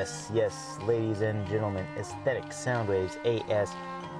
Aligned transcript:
Yes, 0.00 0.32
yes, 0.32 0.78
ladies 0.86 1.20
and 1.20 1.46
gentlemen, 1.46 1.86
Aesthetic 1.98 2.44
Soundwaves 2.44 3.18
AS 3.26 3.70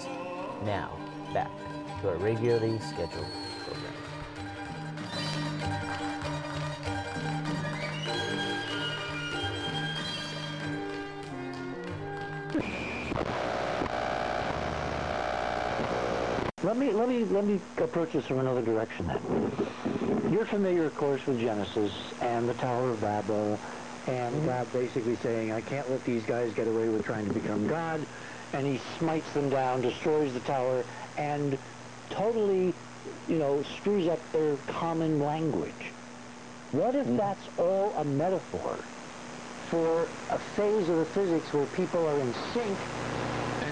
Now, 0.64 0.96
back 1.34 1.50
to 2.02 2.10
our 2.10 2.18
regularly 2.18 2.78
scheduled 2.78 3.26
let 17.38 17.46
me 17.46 17.60
approach 17.78 18.14
this 18.14 18.26
from 18.26 18.40
another 18.40 18.64
direction 18.64 19.06
then. 19.06 20.32
You're 20.34 20.48
familiar, 20.48 20.86
of 20.86 20.96
course, 20.96 21.24
with 21.28 21.40
Genesis 21.40 21.94
and 22.20 22.50
the 22.50 22.56
Tower 22.56 22.90
of 22.90 23.00
Babel, 23.00 23.60
and 24.08 24.36
mm-hmm. 24.36 24.46
God 24.48 24.74
basically 24.74 25.16
saying, 25.18 25.52
"I 25.52 25.62
can't 25.62 25.88
let 25.88 26.04
these 26.04 26.24
guys 26.24 26.52
get 26.54 26.68
away 26.68 26.90
with 26.90 27.06
trying 27.06 27.28
to 27.28 27.34
become 27.34 27.68
God," 27.68 28.04
and 28.54 28.66
He 28.66 28.80
smites 28.98 29.32
them 29.34 29.52
down, 29.52 29.82
destroys 29.82 30.34
the 30.34 30.40
tower, 30.42 30.84
and 31.16 31.60
totally, 32.10 32.74
you 33.28 33.38
know, 33.38 33.62
screws 33.78 34.08
up 34.08 34.20
their 34.32 34.56
common 34.66 35.20
language. 35.20 35.92
What 36.72 36.96
if 36.96 37.06
mm-hmm. 37.06 37.18
that's 37.18 37.48
all 37.60 37.94
a 37.98 38.04
metaphor 38.04 38.80
for 39.70 40.08
a 40.32 40.40
phase 40.56 40.90
of 40.90 40.98
the 40.98 41.06
physics 41.06 41.54
where 41.54 41.68
people 41.68 42.04
are 42.08 42.20
in 42.20 42.34
sync 42.52 42.78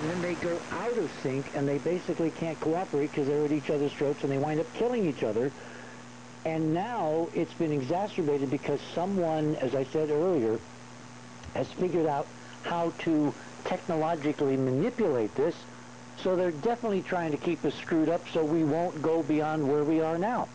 then 0.10 0.22
they 0.22 0.36
go 0.36 0.62
out 0.72 0.98
of 0.98 1.10
sync 1.22 1.52
and 1.54 1.68
they 1.68 1.78
basically 1.78 2.32
can't 2.32 2.60
cooperate 2.60 3.12
because 3.12 3.28
they're 3.28 3.46
at 3.46 3.52
each 3.52 3.70
other's 3.70 3.94
throats 3.94 4.24
and 4.24 4.32
they 4.32 4.38
wind 4.38 4.60
up 4.60 4.74
killing 4.74 5.08
each 5.08 5.24
other. 5.24 5.52
And 6.44 6.74
now 6.74 7.30
it's 7.34 7.54
been 7.54 7.72
exacerbated 7.72 8.50
because 8.50 8.80
someone, 8.94 9.56
as 9.56 9.74
I 9.74 9.84
said 9.86 10.12
earlier, 10.12 10.60
has 11.56 11.68
figured 11.72 12.06
out 12.06 12.28
how 12.64 12.92
to 13.00 13.34
technologically 13.64 14.58
manipulate 14.58 15.34
this. 15.36 15.56
So 16.24 16.36
they're 16.36 16.52
definitely 16.52 17.02
trying 17.02 17.32
to 17.32 17.38
keep 17.38 17.66
us 17.66 17.74
screwed 17.76 18.10
up 18.10 18.28
so 18.34 18.44
we 18.44 18.64
won't 18.64 19.02
go 19.02 19.24
beyond 19.24 19.68
where 19.68 19.84
we 19.84 20.02
are 20.02 20.18
now. 20.18 20.48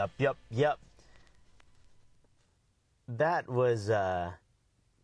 Yup, 0.00 0.12
yup, 0.16 0.38
yup. 0.48 0.80
That 3.06 3.50
was 3.50 3.90
uh, 3.90 4.30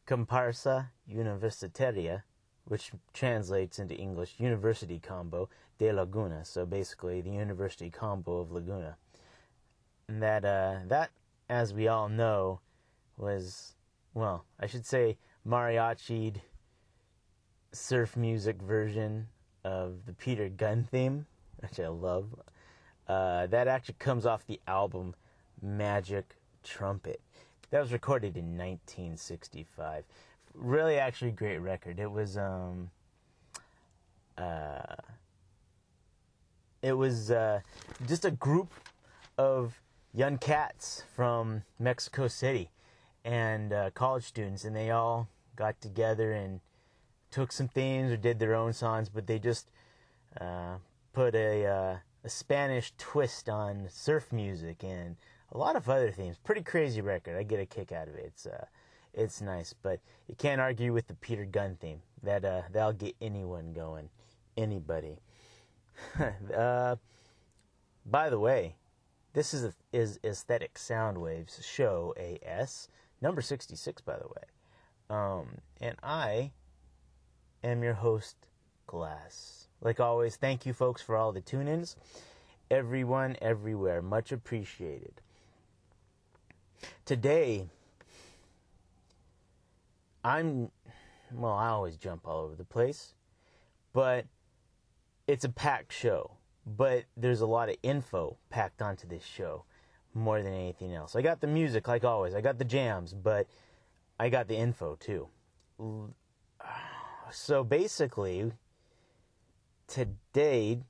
Comparsa 0.06 0.88
Universitaria, 1.06 2.22
which 2.64 2.92
translates 3.12 3.78
into 3.78 3.94
English 3.94 4.36
University 4.38 4.98
Combo 4.98 5.50
de 5.76 5.92
Laguna. 5.92 6.46
So 6.46 6.64
basically, 6.64 7.20
the 7.20 7.28
University 7.28 7.90
Combo 7.90 8.38
of 8.38 8.50
Laguna. 8.50 8.96
And 10.08 10.22
that, 10.22 10.46
uh, 10.46 10.76
that, 10.86 11.10
as 11.50 11.74
we 11.74 11.88
all 11.88 12.08
know, 12.08 12.60
was, 13.18 13.74
well, 14.14 14.46
I 14.58 14.66
should 14.66 14.86
say, 14.86 15.18
mariachi'd 15.46 16.40
surf 17.72 18.16
music 18.16 18.62
version 18.62 19.26
of 19.62 20.06
the 20.06 20.14
Peter 20.14 20.48
Gunn 20.48 20.88
theme, 20.90 21.26
which 21.58 21.78
I 21.78 21.88
love. 21.88 22.34
Uh, 23.08 23.46
that 23.46 23.68
actually 23.68 23.96
comes 23.98 24.26
off 24.26 24.46
the 24.46 24.60
album 24.66 25.14
Magic 25.62 26.36
Trumpet. 26.62 27.20
That 27.70 27.80
was 27.80 27.92
recorded 27.92 28.36
in 28.36 28.56
1965. 28.56 30.04
Really, 30.54 30.98
actually, 30.98 31.32
great 31.32 31.58
record. 31.58 31.98
It 31.98 32.10
was, 32.10 32.36
um, 32.36 32.90
uh, 34.38 34.96
it 36.82 36.92
was 36.92 37.30
uh, 37.30 37.60
just 38.06 38.24
a 38.24 38.30
group 38.30 38.72
of 39.38 39.80
young 40.14 40.38
cats 40.38 41.04
from 41.14 41.62
Mexico 41.78 42.26
City 42.26 42.70
and 43.24 43.72
uh, 43.72 43.90
college 43.90 44.24
students, 44.24 44.64
and 44.64 44.74
they 44.74 44.90
all 44.90 45.28
got 45.56 45.80
together 45.80 46.32
and 46.32 46.60
took 47.30 47.52
some 47.52 47.68
themes 47.68 48.12
or 48.12 48.16
did 48.16 48.38
their 48.38 48.54
own 48.54 48.72
songs, 48.72 49.08
but 49.08 49.26
they 49.26 49.38
just 49.38 49.68
uh, 50.40 50.76
put 51.12 51.34
a 51.34 51.66
uh, 51.66 51.96
a 52.26 52.28
Spanish 52.28 52.92
twist 52.98 53.48
on 53.48 53.86
surf 53.88 54.32
music 54.32 54.82
and 54.82 55.16
a 55.52 55.58
lot 55.58 55.76
of 55.76 55.88
other 55.88 56.10
themes. 56.10 56.36
Pretty 56.42 56.60
crazy 56.60 57.00
record. 57.00 57.36
I 57.36 57.44
get 57.44 57.60
a 57.60 57.66
kick 57.66 57.92
out 57.92 58.08
of 58.08 58.16
it. 58.16 58.24
It's 58.26 58.46
uh, 58.46 58.64
it's 59.14 59.40
nice, 59.40 59.72
but 59.80 60.00
you 60.26 60.34
can't 60.34 60.60
argue 60.60 60.92
with 60.92 61.06
the 61.06 61.14
Peter 61.14 61.44
Gunn 61.44 61.76
theme. 61.80 62.02
That 62.24 62.44
uh, 62.44 62.62
that'll 62.72 62.94
get 62.94 63.14
anyone 63.20 63.72
going, 63.72 64.10
anybody. 64.56 65.20
uh, 66.54 66.96
by 68.04 68.28
the 68.28 68.40
way, 68.40 68.74
this 69.32 69.54
is 69.54 69.62
a, 69.62 69.72
is 69.92 70.18
Aesthetic 70.24 70.74
Soundwaves 70.74 71.64
show 71.64 72.12
AS 72.18 72.88
number 73.22 73.40
sixty 73.40 73.76
six. 73.76 74.02
By 74.02 74.16
the 74.16 74.26
way, 74.26 75.16
um, 75.16 75.58
and 75.80 75.96
I 76.02 76.50
am 77.62 77.84
your 77.84 77.94
host, 77.94 78.48
Glas. 78.88 79.65
Like 79.80 80.00
always, 80.00 80.36
thank 80.36 80.66
you 80.66 80.72
folks 80.72 81.02
for 81.02 81.16
all 81.16 81.32
the 81.32 81.40
tune 81.40 81.68
ins. 81.68 81.96
Everyone, 82.70 83.36
everywhere, 83.40 84.02
much 84.02 84.32
appreciated. 84.32 85.20
Today, 87.04 87.68
I'm, 90.24 90.70
well, 91.32 91.52
I 91.52 91.68
always 91.68 91.96
jump 91.96 92.26
all 92.26 92.40
over 92.40 92.56
the 92.56 92.64
place, 92.64 93.14
but 93.92 94.26
it's 95.26 95.44
a 95.44 95.48
packed 95.48 95.92
show. 95.92 96.32
But 96.66 97.04
there's 97.16 97.40
a 97.40 97.46
lot 97.46 97.68
of 97.68 97.76
info 97.84 98.38
packed 98.50 98.82
onto 98.82 99.06
this 99.06 99.24
show 99.24 99.64
more 100.14 100.42
than 100.42 100.52
anything 100.52 100.94
else. 100.94 101.14
I 101.14 101.22
got 101.22 101.40
the 101.40 101.46
music, 101.46 101.86
like 101.86 102.02
always, 102.02 102.34
I 102.34 102.40
got 102.40 102.58
the 102.58 102.64
jams, 102.64 103.14
but 103.14 103.46
I 104.18 104.28
got 104.30 104.48
the 104.48 104.56
info 104.56 104.96
too. 104.96 105.28
So 107.32 107.64
basically, 107.64 108.52
today 109.86 110.80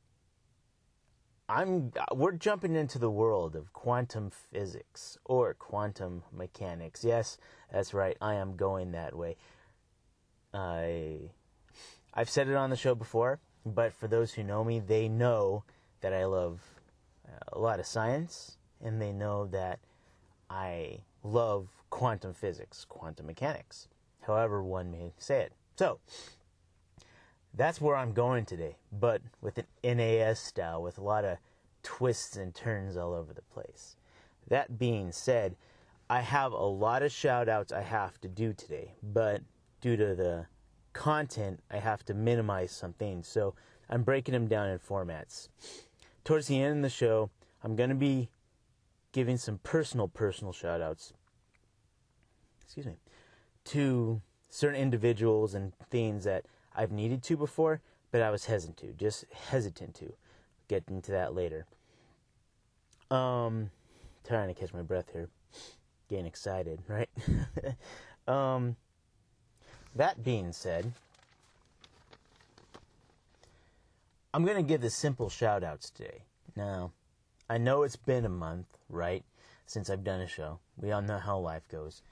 I'm 1.48 1.92
we're 2.12 2.32
jumping 2.32 2.74
into 2.74 2.98
the 2.98 3.10
world 3.10 3.54
of 3.54 3.72
quantum 3.72 4.30
physics 4.30 5.16
or 5.24 5.54
quantum 5.54 6.24
mechanics. 6.32 7.04
Yes, 7.04 7.38
that's 7.72 7.94
right. 7.94 8.16
I 8.20 8.34
am 8.34 8.56
going 8.56 8.92
that 8.92 9.16
way. 9.16 9.36
I 10.52 11.30
I've 12.12 12.30
said 12.30 12.48
it 12.48 12.56
on 12.56 12.70
the 12.70 12.76
show 12.76 12.94
before, 12.94 13.38
but 13.64 13.92
for 13.92 14.08
those 14.08 14.34
who 14.34 14.42
know 14.42 14.64
me, 14.64 14.80
they 14.80 15.08
know 15.08 15.62
that 16.00 16.12
I 16.12 16.24
love 16.24 16.60
uh, 17.28 17.38
a 17.52 17.58
lot 17.58 17.78
of 17.78 17.86
science 17.86 18.56
and 18.82 19.00
they 19.00 19.12
know 19.12 19.46
that 19.46 19.78
I 20.50 21.00
love 21.22 21.68
quantum 21.90 22.34
physics, 22.34 22.84
quantum 22.88 23.26
mechanics. 23.26 23.88
However 24.22 24.62
one 24.62 24.90
may 24.90 25.12
say 25.18 25.42
it. 25.42 25.52
So, 25.76 26.00
that's 27.56 27.80
where 27.80 27.96
I'm 27.96 28.12
going 28.12 28.44
today, 28.44 28.76
but 28.92 29.22
with 29.40 29.58
an 29.82 30.00
AS 30.00 30.38
style, 30.38 30.82
with 30.82 30.98
a 30.98 31.02
lot 31.02 31.24
of 31.24 31.38
twists 31.82 32.36
and 32.36 32.54
turns 32.54 32.96
all 32.96 33.14
over 33.14 33.32
the 33.32 33.42
place. 33.42 33.96
That 34.48 34.78
being 34.78 35.10
said, 35.10 35.56
I 36.08 36.20
have 36.20 36.52
a 36.52 36.66
lot 36.66 37.02
of 37.02 37.10
shout 37.10 37.48
outs 37.48 37.72
I 37.72 37.82
have 37.82 38.20
to 38.20 38.28
do 38.28 38.52
today, 38.52 38.94
but 39.02 39.42
due 39.80 39.96
to 39.96 40.14
the 40.14 40.46
content, 40.92 41.60
I 41.70 41.78
have 41.78 42.04
to 42.06 42.14
minimize 42.14 42.72
some 42.72 42.92
things. 42.92 43.26
So 43.26 43.54
I'm 43.88 44.02
breaking 44.02 44.32
them 44.32 44.48
down 44.48 44.68
in 44.68 44.78
formats. 44.78 45.48
Towards 46.24 46.48
the 46.48 46.60
end 46.60 46.78
of 46.78 46.82
the 46.82 46.90
show, 46.90 47.30
I'm 47.64 47.74
going 47.74 47.90
to 47.90 47.96
be 47.96 48.28
giving 49.12 49.38
some 49.38 49.58
personal, 49.58 50.08
personal 50.08 50.52
shout 50.52 50.80
outs. 50.82 51.12
Excuse 52.62 52.86
me. 52.86 52.96
To 53.66 54.20
certain 54.50 54.80
individuals 54.80 55.54
and 55.54 55.72
things 55.90 56.24
that 56.24 56.44
I've 56.76 56.92
needed 56.92 57.22
to 57.24 57.36
before, 57.36 57.80
but 58.12 58.20
I 58.20 58.30
was 58.30 58.44
hesitant 58.44 58.76
to, 58.78 58.92
just 58.92 59.24
hesitant 59.32 59.94
to. 59.96 60.12
Get 60.68 60.84
into 60.88 61.12
that 61.12 61.34
later. 61.34 61.64
Um, 63.10 63.70
trying 64.26 64.52
to 64.52 64.54
catch 64.54 64.74
my 64.74 64.82
breath 64.82 65.10
here, 65.12 65.28
getting 66.10 66.26
excited, 66.26 66.80
right? 66.88 67.08
um, 68.28 68.76
that 69.94 70.24
being 70.24 70.52
said, 70.52 70.92
I'm 74.34 74.44
gonna 74.44 74.62
give 74.62 74.80
the 74.80 74.90
simple 74.90 75.30
shout 75.30 75.62
outs 75.62 75.88
today. 75.88 76.22
Now, 76.56 76.90
I 77.48 77.58
know 77.58 77.84
it's 77.84 77.96
been 77.96 78.24
a 78.24 78.30
month, 78.30 78.66
right, 78.90 79.24
since 79.66 79.88
I've 79.88 80.04
done 80.04 80.20
a 80.20 80.26
show. 80.26 80.58
We 80.76 80.90
all 80.90 81.02
know 81.02 81.18
how 81.18 81.38
life 81.38 81.68
goes. 81.70 82.02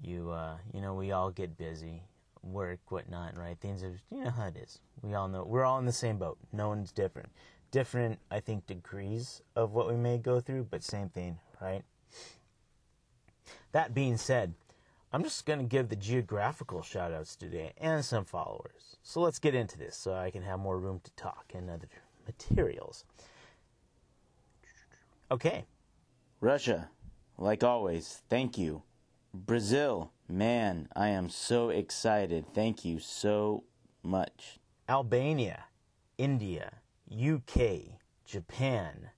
You, 0.00 0.30
uh, 0.30 0.58
you 0.72 0.80
know, 0.80 0.94
we 0.94 1.10
all 1.10 1.30
get 1.30 1.58
busy 1.58 2.02
work, 2.42 2.80
whatnot, 2.88 3.36
right? 3.36 3.58
Things 3.60 3.82
are, 3.82 3.98
you 4.10 4.24
know 4.24 4.30
how 4.30 4.46
it 4.46 4.56
is. 4.56 4.80
We 5.02 5.14
all 5.14 5.28
know 5.28 5.44
we're 5.44 5.64
all 5.64 5.78
in 5.78 5.86
the 5.86 5.92
same 5.92 6.18
boat. 6.18 6.38
No 6.52 6.68
one's 6.68 6.92
different. 6.92 7.30
Different, 7.70 8.18
I 8.30 8.40
think, 8.40 8.66
degrees 8.66 9.42
of 9.54 9.72
what 9.72 9.88
we 9.88 9.96
may 9.96 10.18
go 10.18 10.40
through, 10.40 10.68
but 10.70 10.82
same 10.82 11.08
thing, 11.08 11.38
right? 11.60 11.82
That 13.72 13.94
being 13.94 14.16
said, 14.16 14.54
I'm 15.12 15.22
just 15.22 15.46
going 15.46 15.58
to 15.58 15.64
give 15.64 15.88
the 15.88 15.96
geographical 15.96 16.82
shout 16.82 17.12
outs 17.12 17.36
today 17.36 17.72
and 17.78 18.04
some 18.04 18.24
followers. 18.24 18.96
So 19.02 19.20
let's 19.20 19.38
get 19.38 19.54
into 19.54 19.78
this 19.78 19.96
so 19.96 20.14
I 20.14 20.30
can 20.30 20.42
have 20.42 20.58
more 20.58 20.78
room 20.78 21.00
to 21.04 21.10
talk 21.12 21.52
and 21.54 21.70
other 21.70 21.88
materials. 22.26 23.04
Okay. 25.30 25.64
Russia, 26.40 26.90
like 27.38 27.64
always, 27.64 28.22
thank 28.28 28.58
you. 28.58 28.82
Brazil, 29.34 30.12
man, 30.28 30.88
I 30.94 31.08
am 31.08 31.28
so 31.28 31.70
excited. 31.70 32.46
Thank 32.54 32.84
you 32.84 32.98
so 32.98 33.64
much. 34.02 34.58
Albania, 34.88 35.64
India, 36.16 36.74
UK, 37.10 37.98
Japan, 38.24 39.10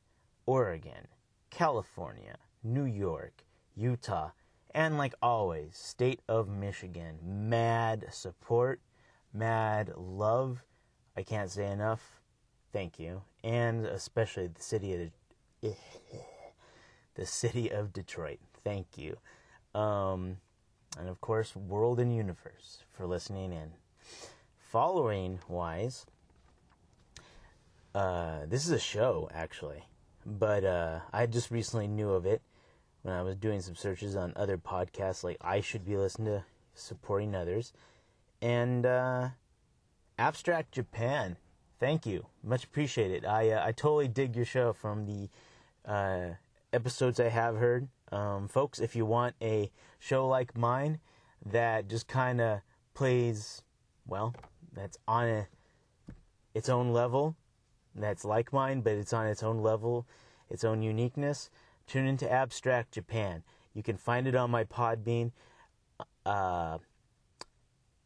Oregon, 0.47 1.09
California, 1.51 2.37
New 2.63 2.85
York, 2.85 3.45
Utah, 3.75 4.31
and 4.75 4.99
like 4.99 5.15
always, 5.21 5.77
state 5.77 6.21
of 6.29 6.49
Michigan. 6.49 7.19
Mad 7.23 8.07
support, 8.11 8.81
mad 9.33 9.93
love. 9.97 10.65
I 11.17 11.23
can't 11.23 11.51
say 11.51 11.71
enough. 11.71 12.21
Thank 12.73 12.99
you. 12.99 13.23
And 13.43 13.87
especially 13.87 14.47
the 14.47 14.63
city 14.63 14.95
of 14.95 15.11
the 17.15 17.27
city 17.27 17.71
of 17.71 17.93
Detroit. 17.93 18.39
Thank 18.63 18.97
you. 18.97 19.17
Um, 19.75 20.37
and 20.99 21.09
of 21.09 21.21
course, 21.21 21.55
World 21.55 22.01
and 22.01 22.15
Universe 22.15 22.85
for 22.93 23.07
listening 23.07 23.53
in. 23.53 23.73
Following 24.59 25.41
wise, 25.49 26.07
uh, 27.95 28.41
this 28.47 28.65
is 28.65 28.71
a 28.71 28.79
show 28.79 29.29
actually, 29.33 29.85
but 30.25 30.65
uh, 30.65 31.01
I 31.13 31.27
just 31.27 31.51
recently 31.51 31.89
knew 31.89 32.11
of 32.11 32.27
it 32.27 32.43
when 33.03 33.15
I 33.15 33.23
was 33.23 33.37
doing 33.37 33.61
some 33.61 33.75
searches 33.75 34.15
on 34.15 34.33
other 34.37 34.59
podcasts. 34.59 35.25
Like 35.25 35.39
I 35.41 35.61
should 35.61 35.85
be 35.85 35.97
listening 35.97 36.29
to 36.35 36.45
supporting 36.75 37.35
others, 37.35 37.73
and 38.41 38.87
uh, 38.87 39.29
Abstract 40.19 40.73
Japan. 40.73 41.37
Thank 41.79 42.05
you, 42.05 42.27
much 42.45 42.65
appreciated. 42.65 43.25
I 43.25 43.51
uh, 43.51 43.67
I 43.67 43.73
totally 43.73 44.09
dig 44.09 44.37
your 44.37 44.45
show 44.45 44.73
from 44.73 45.07
the 45.07 45.29
uh, 45.91 46.35
episodes 46.73 47.19
I 47.19 47.29
have 47.29 47.57
heard. 47.57 47.89
Um, 48.13 48.49
folks, 48.49 48.81
if 48.81 48.97
you 48.97 49.07
want 49.07 49.35
a 49.41 49.71
show 49.99 50.27
like 50.27 50.57
mine 50.57 50.99
that 51.45 51.89
just 51.89 52.09
kind 52.09 52.41
of 52.41 52.61
plays, 52.95 53.63
well, 54.07 54.35
that's 54.73 54.99
on 55.07 55.29
a, 55.29 55.47
its 56.55 56.69
own 56.69 56.93
level, 56.93 57.37
that's 57.95 58.25
like 58.25 58.53
mine, 58.53 58.81
but 58.81 58.93
it's 58.93 59.13
on 59.13 59.27
its 59.27 59.43
own 59.43 59.63
level, 59.63 60.07
its 60.49 60.65
own 60.65 60.83
uniqueness, 60.83 61.51
tune 61.87 62.07
into 62.07 62.31
Abstract 62.31 62.93
Japan. 62.93 63.43
You 63.75 63.83
can 63.83 63.97
find 63.97 64.27
it 64.27 64.35
on 64.35 64.51
my 64.51 64.65
Podbean. 64.65 65.33
Uh, 66.27 66.79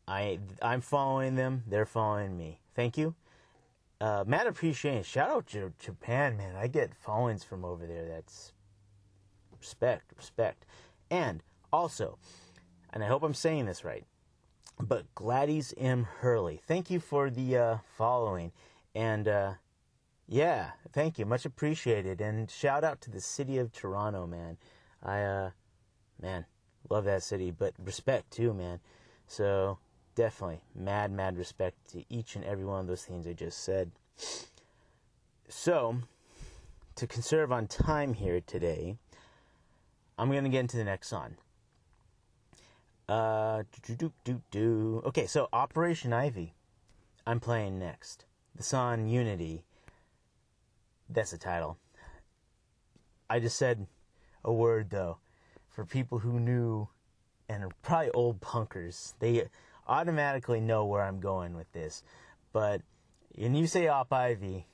I 0.06 0.38
I'm 0.60 0.80
following 0.80 1.34
them. 1.34 1.64
They're 1.66 1.86
following 1.86 2.36
me. 2.36 2.60
Thank 2.74 2.98
you. 2.98 3.14
Uh, 4.00 4.24
mad 4.26 4.46
appreciation. 4.46 5.02
Shout 5.02 5.30
out 5.30 5.46
to 5.48 5.72
Japan, 5.78 6.36
man. 6.36 6.56
I 6.56 6.66
get 6.66 6.94
followings 6.94 7.44
from 7.44 7.64
over 7.64 7.86
there. 7.86 8.06
That's 8.06 8.53
respect, 9.64 10.12
respect. 10.14 10.66
And 11.10 11.42
also, 11.72 12.18
and 12.92 13.02
I 13.02 13.06
hope 13.06 13.22
I'm 13.22 13.34
saying 13.34 13.64
this 13.64 13.82
right, 13.82 14.04
but 14.78 15.12
Gladys 15.14 15.72
M. 15.78 16.06
Hurley, 16.20 16.60
thank 16.66 16.90
you 16.90 17.00
for 17.00 17.30
the 17.30 17.56
uh, 17.56 17.76
following. 17.96 18.52
And 18.94 19.26
uh, 19.26 19.52
yeah, 20.28 20.72
thank 20.92 21.18
you. 21.18 21.24
Much 21.24 21.46
appreciated. 21.46 22.20
And 22.20 22.50
shout 22.50 22.84
out 22.84 23.00
to 23.02 23.10
the 23.10 23.22
city 23.22 23.56
of 23.56 23.72
Toronto, 23.72 24.26
man. 24.26 24.58
I, 25.02 25.22
uh, 25.22 25.50
man, 26.20 26.44
love 26.90 27.04
that 27.04 27.22
city, 27.22 27.50
but 27.50 27.72
respect 27.82 28.30
too, 28.30 28.52
man. 28.52 28.80
So 29.26 29.78
definitely 30.14 30.60
mad, 30.74 31.10
mad 31.10 31.38
respect 31.38 31.90
to 31.92 32.04
each 32.10 32.36
and 32.36 32.44
every 32.44 32.66
one 32.66 32.80
of 32.80 32.86
those 32.86 33.04
things 33.04 33.26
I 33.26 33.32
just 33.32 33.64
said. 33.64 33.92
So, 35.48 35.96
to 36.96 37.06
conserve 37.06 37.50
on 37.50 37.66
time 37.66 38.14
here 38.14 38.40
today, 38.40 38.98
I'm 40.18 40.30
gonna 40.30 40.48
get 40.48 40.60
into 40.60 40.76
the 40.76 40.84
next 40.84 41.08
song. 41.08 41.36
Uh. 43.08 43.62
Okay, 44.26 45.26
so 45.26 45.48
Operation 45.52 46.12
Ivy. 46.12 46.54
I'm 47.26 47.40
playing 47.40 47.78
next. 47.78 48.24
The 48.54 48.62
song 48.62 49.08
Unity. 49.08 49.64
that's 51.08 51.32
the 51.32 51.38
title. 51.38 51.78
I 53.28 53.40
just 53.40 53.56
said 53.56 53.86
a 54.44 54.52
word 54.52 54.90
though 54.90 55.18
for 55.70 55.84
people 55.84 56.18
who 56.20 56.38
knew 56.38 56.88
and 57.48 57.64
are 57.64 57.70
probably 57.82 58.10
old 58.10 58.40
punkers. 58.40 59.14
They 59.18 59.48
automatically 59.86 60.60
know 60.60 60.84
where 60.84 61.02
I'm 61.02 61.20
going 61.20 61.54
with 61.54 61.70
this. 61.72 62.02
But 62.52 62.82
when 63.34 63.54
you 63.54 63.66
say 63.66 63.88
Op 63.88 64.12
Ivy, 64.12 64.66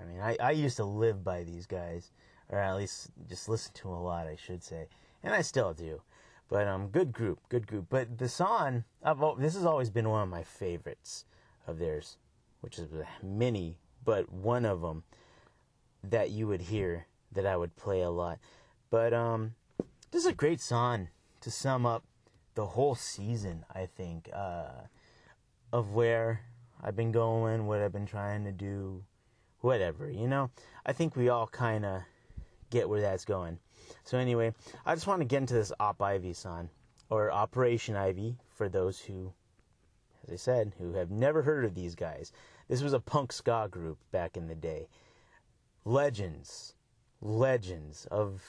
I 0.00 0.04
mean, 0.04 0.20
I, 0.20 0.36
I 0.40 0.50
used 0.52 0.76
to 0.76 0.84
live 0.84 1.22
by 1.24 1.44
these 1.44 1.66
guys, 1.66 2.10
or 2.50 2.58
at 2.58 2.76
least 2.76 3.10
just 3.28 3.48
listen 3.48 3.72
to 3.74 3.88
a 3.88 3.94
lot, 3.94 4.26
I 4.26 4.36
should 4.36 4.62
say, 4.62 4.88
and 5.22 5.34
I 5.34 5.42
still 5.42 5.74
do. 5.74 6.02
But 6.48 6.66
um, 6.66 6.88
good 6.88 7.12
group, 7.12 7.40
good 7.48 7.66
group. 7.66 7.86
But 7.90 8.18
the 8.18 8.28
song, 8.28 8.84
I've, 9.02 9.18
this 9.38 9.54
has 9.54 9.66
always 9.66 9.90
been 9.90 10.08
one 10.08 10.22
of 10.22 10.28
my 10.28 10.42
favorites 10.42 11.26
of 11.66 11.78
theirs, 11.78 12.16
which 12.60 12.78
is 12.78 12.88
many, 13.22 13.76
but 14.04 14.32
one 14.32 14.64
of 14.64 14.80
them 14.80 15.04
that 16.02 16.30
you 16.30 16.46
would 16.46 16.62
hear 16.62 17.06
that 17.32 17.44
I 17.44 17.56
would 17.56 17.76
play 17.76 18.00
a 18.00 18.10
lot. 18.10 18.38
But 18.90 19.12
um, 19.12 19.54
this 20.10 20.22
is 20.22 20.30
a 20.30 20.34
great 20.34 20.60
song 20.60 21.08
to 21.42 21.50
sum 21.50 21.84
up 21.84 22.04
the 22.54 22.66
whole 22.66 22.94
season. 22.94 23.64
I 23.74 23.86
think 23.86 24.30
uh, 24.32 24.86
of 25.72 25.92
where 25.92 26.40
I've 26.82 26.96
been 26.96 27.12
going, 27.12 27.66
what 27.66 27.80
I've 27.80 27.92
been 27.92 28.06
trying 28.06 28.44
to 28.44 28.52
do, 28.52 29.04
whatever. 29.60 30.10
You 30.10 30.28
know, 30.28 30.50
I 30.86 30.94
think 30.94 31.14
we 31.14 31.28
all 31.28 31.46
kind 31.46 31.84
of 31.84 32.02
get 32.70 32.88
where 32.88 33.00
that's 33.00 33.24
going. 33.24 33.58
So 34.04 34.18
anyway, 34.18 34.52
I 34.84 34.94
just 34.94 35.06
want 35.06 35.20
to 35.20 35.26
get 35.26 35.38
into 35.38 35.54
this 35.54 35.72
Op 35.80 36.02
Ivy 36.02 36.32
song, 36.32 36.70
or 37.10 37.32
Operation 37.32 37.96
Ivy, 37.96 38.36
for 38.48 38.68
those 38.68 39.00
who, 39.00 39.32
as 40.26 40.32
I 40.32 40.36
said, 40.36 40.74
who 40.78 40.94
have 40.94 41.10
never 41.10 41.42
heard 41.42 41.64
of 41.64 41.74
these 41.74 41.94
guys. 41.94 42.32
This 42.68 42.82
was 42.82 42.92
a 42.92 43.00
punk 43.00 43.32
ska 43.32 43.68
group 43.70 43.98
back 44.12 44.36
in 44.36 44.46
the 44.46 44.54
day. 44.54 44.88
Legends, 45.84 46.74
legends 47.20 48.06
of 48.10 48.42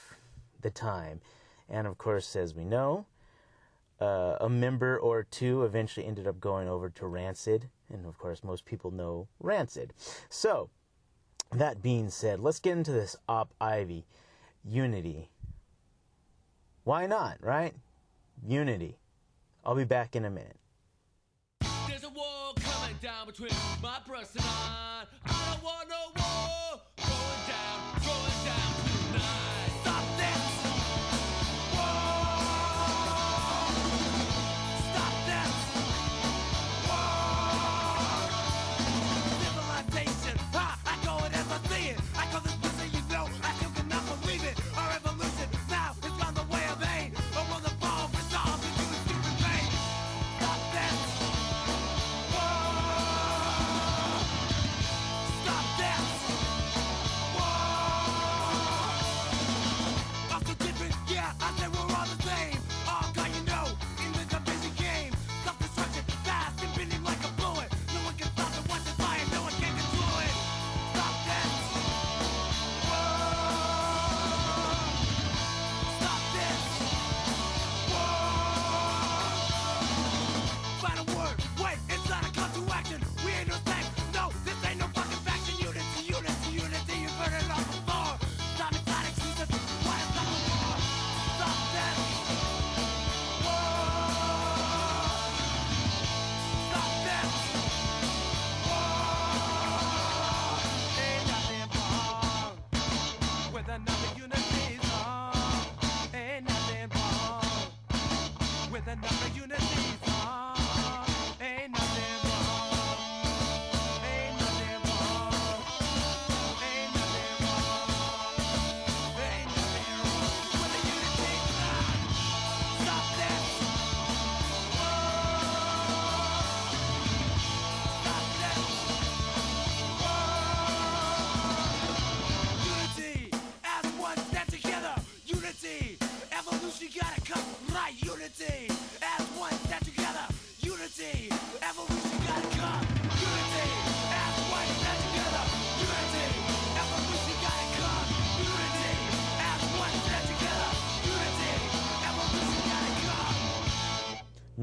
the 0.61 0.69
time. 0.69 1.21
And 1.69 1.87
of 1.87 1.97
course, 1.97 2.35
as 2.35 2.53
we 2.53 2.65
know, 2.65 3.05
uh, 4.01 4.37
a 4.41 4.49
member 4.49 4.97
or 4.97 5.23
two 5.23 5.63
eventually 5.63 6.05
ended 6.05 6.27
up 6.27 6.39
going 6.39 6.67
over 6.67 6.89
to 6.89 7.07
Rancid. 7.07 7.69
And 7.91 8.05
of 8.05 8.17
course, 8.17 8.43
most 8.43 8.65
people 8.65 8.91
know 8.91 9.27
Rancid. 9.39 9.93
So, 10.29 10.69
that 11.51 11.81
being 11.81 12.09
said, 12.09 12.39
let's 12.39 12.59
get 12.59 12.77
into 12.77 12.91
this 12.91 13.15
Op 13.27 13.53
Ivy 13.59 14.05
Unity. 14.63 15.29
Why 16.83 17.07
not, 17.07 17.37
right? 17.41 17.73
Unity. 18.47 18.97
I'll 19.65 19.75
be 19.75 19.83
back 19.83 20.15
in 20.15 20.25
a 20.25 20.29
minute. 20.29 20.57
There's 21.87 22.03
a 22.03 22.09
coming 22.55 22.95
down 23.01 23.27
between 23.27 23.51
my 23.81 23.99
and 24.35 24.45
I. 24.45 25.03
I 25.25 25.51
don't 25.51 25.63
want 25.63 25.89
no 25.89 26.11
war 26.15 26.68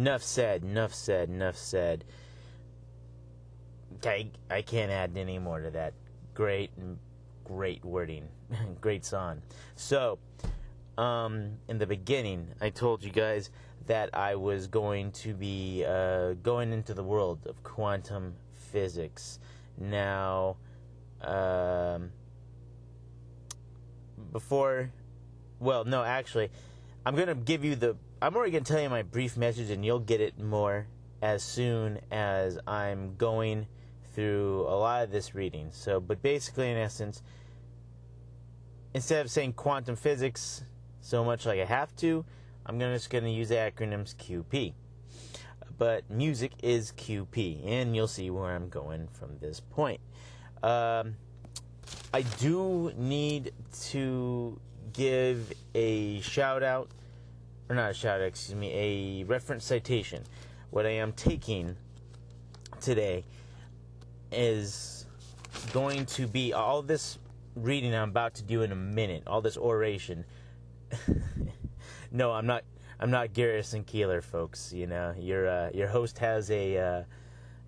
Enough 0.07 0.23
said, 0.23 0.63
enough 0.63 0.95
said, 0.95 1.31
enough 1.31 1.57
said. 1.57 2.05
I, 4.05 4.29
I 4.49 4.63
can't 4.63 4.93
add 4.93 5.17
any 5.17 5.41
more 5.41 5.59
to 5.61 5.71
that. 5.73 5.95
Great, 6.33 6.71
great 7.43 7.85
wording. 7.85 8.29
great 8.81 9.05
song. 9.05 9.43
So, 9.75 10.21
um, 10.97 11.55
in 11.67 11.79
the 11.79 11.89
beginning, 11.89 12.47
I 12.61 12.71
told 12.71 13.03
you 13.03 13.11
guys 13.11 13.51
that 13.87 14.11
I 14.15 14.37
was 14.37 14.69
going 14.69 15.11
to 15.11 15.35
be 15.35 15.85
uh, 15.85 16.35
going 16.35 16.73
into 16.73 16.95
the 16.95 17.03
world 17.03 17.41
of 17.45 17.61
quantum 17.65 18.37
physics. 18.55 19.41
Now, 19.77 20.57
um, 21.21 22.13
before, 24.31 24.93
well, 25.59 25.85
no, 25.85 26.05
actually, 26.05 26.51
I'm 27.05 27.17
going 27.17 27.27
to 27.27 27.35
give 27.35 27.65
you 27.65 27.75
the 27.75 27.97
I'm 28.23 28.35
already 28.35 28.53
going 28.53 28.65
to 28.65 28.73
tell 28.73 28.83
you 28.83 28.89
my 28.89 29.03
brief 29.03 29.37
message, 29.37 29.71
and 29.71 29.85
you'll 29.85 29.99
get 29.99 30.23
it 30.23 30.41
more 30.41 30.87
as 31.21 31.43
soon 31.43 32.01
as 32.11 32.59
I'm 32.67 33.15
going 33.17 33.67
through 34.15 34.63
a 34.63 34.73
lot 34.75 35.05
of 35.05 35.11
this 35.11 35.35
reading. 35.35 35.69
So, 35.71 36.01
but 36.01 36.23
basically, 36.23 36.71
in 36.71 36.79
essence, 36.79 37.23
instead 38.95 39.21
of 39.27 39.31
saying 39.31 39.53
quantum 39.53 39.97
physics 39.97 40.65
so 41.03 41.25
much 41.25 41.45
like 41.45 41.61
I 41.61 41.67
have 41.67 41.95
to, 41.97 42.25
I'm 42.65 42.79
gonna, 42.79 42.95
just 42.95 43.11
going 43.11 43.25
to 43.25 43.31
use 43.31 43.51
the 43.51 43.57
acronyms 43.57 44.17
QP. 44.17 44.73
But 45.77 46.11
music 46.11 46.53
is 46.63 46.93
QP, 46.93 47.67
and 47.67 47.95
you'll 47.95 48.09
see 48.09 48.31
where 48.31 48.55
I'm 48.55 48.71
going 48.71 49.09
from 49.09 49.37
this 49.43 49.61
point. 49.61 50.01
Um, 50.63 51.17
I 52.15 52.23
do 52.39 52.93
need 52.97 53.53
to 53.91 54.59
give 54.95 55.53
a 55.75 56.21
shout 56.23 56.63
out 56.63 56.89
or 57.69 57.77
not 57.77 57.91
a 57.91 57.95
shout 57.95 58.21
out, 58.21 58.27
excuse 58.27 58.57
me, 58.57 58.73
a 58.73 59.25
reference 59.25 59.65
citation. 59.65 60.23
What 60.71 60.87
I 60.87 60.91
am 60.91 61.13
taking 61.13 61.77
today 62.81 63.25
is 64.31 65.07
going 65.73 66.07
to 66.07 66.27
be 66.27 66.53
all 66.53 66.83
this 66.83 67.19
reading 67.55 67.95
I'm 67.95 68.11
about 68.11 68.35
to 68.35 68.43
do 68.43 68.63
in 68.63 68.73
a 68.73 68.77
minute, 68.77 69.23
all 69.27 69.41
this 69.41 69.57
oration. 69.57 70.25
no, 72.13 72.33
I'm 72.33 72.47
not. 72.47 72.65
I'm 72.99 73.11
not 73.11 73.35
Garrison 73.35 73.85
Keillor, 73.85 74.23
folks. 74.23 74.73
You 74.73 74.87
know, 74.87 75.15
your 75.19 75.49
uh, 75.49 75.71
your 75.75 75.89
host 75.89 76.19
has 76.19 76.51
a 76.51 76.79
uh, 76.79 77.03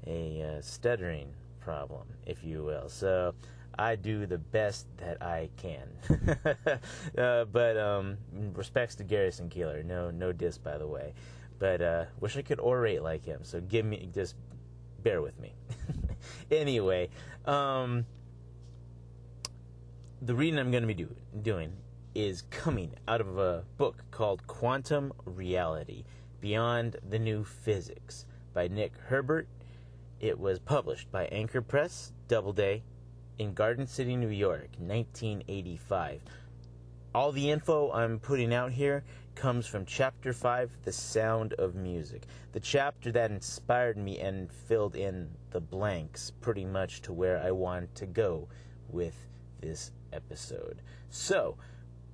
a 0.07 0.43
uh, 0.43 0.61
stuttering 0.63 1.33
problem, 1.61 2.07
if 2.27 2.45
you 2.45 2.63
will. 2.63 2.89
So 2.89 3.35
I 3.79 3.95
do 3.95 4.27
the 4.27 4.39
best 4.39 4.87
that 4.97 5.23
I 5.23 5.51
can. 5.57 5.89
uh, 7.19 7.45
but 7.45 7.77
um, 7.77 8.19
respects 8.55 8.97
to 8.97 9.05
Garrison 9.05 9.49
Keillor. 9.49 9.85
No, 9.85 10.11
no 10.11 10.33
diss, 10.33 10.59
by 10.59 10.79
the 10.79 10.87
way. 10.87 11.15
But 11.59 11.81
uh, 11.81 12.05
wish 12.21 12.37
I 12.37 12.43
could 12.43 12.59
orate 12.59 13.03
like 13.03 13.25
him. 13.25 13.41
So 13.43 13.61
give 13.61 13.87
me, 13.87 14.09
just 14.13 14.35
bear 15.03 15.23
with 15.23 15.39
me. 15.39 15.55
anyway, 16.51 17.09
um, 17.45 18.05
the 20.23 20.35
reading 20.35 20.59
I'm 20.59 20.73
going 20.73 20.83
to 20.83 20.89
be 20.89 20.95
do, 20.95 21.15
doing 21.43 21.73
is 22.15 22.43
coming 22.51 22.91
out 23.07 23.21
of 23.21 23.39
a 23.39 23.65
book 23.77 24.03
called 24.11 24.45
Quantum 24.49 25.13
Reality 25.25 26.05
Beyond 26.41 26.97
the 27.09 27.19
New 27.19 27.45
Physics 27.45 28.27
by 28.53 28.67
Nick 28.67 28.93
Herbert. 29.07 29.47
It 30.19 30.39
was 30.39 30.59
published 30.59 31.13
by 31.13 31.27
Anchor 31.27 31.63
Press, 31.63 32.13
Doubleday, 32.27 32.83
in 33.39 33.55
Garden 33.55 33.87
City, 33.87 34.17
New 34.17 34.29
York, 34.29 34.69
1985. 34.79 36.23
All 37.15 37.33
the 37.33 37.51
info 37.51 37.91
I'm 37.93 38.19
putting 38.19 38.53
out 38.53 38.73
here 38.73 39.05
comes 39.35 39.67
from 39.67 39.87
Chapter 39.87 40.33
5, 40.33 40.71
The 40.83 40.93
Sound 40.93 41.53
of 41.55 41.75
Music, 41.75 42.23
the 42.53 42.61
chapter 42.61 43.13
that 43.13 43.31
inspired 43.31 43.97
me 43.97 44.19
and 44.19 44.53
filled 44.53 44.97
in 44.97 45.31
the 45.51 45.61
blanks 45.61 46.33
pretty 46.41 46.65
much 46.65 47.03
to 47.03 47.13
where 47.13 47.41
I 47.41 47.53
want 47.53 47.95
to 47.97 48.07
go 48.07 48.49
with 48.89 49.15
this 49.61 49.93
episode. 50.13 50.83
So, 51.11 51.57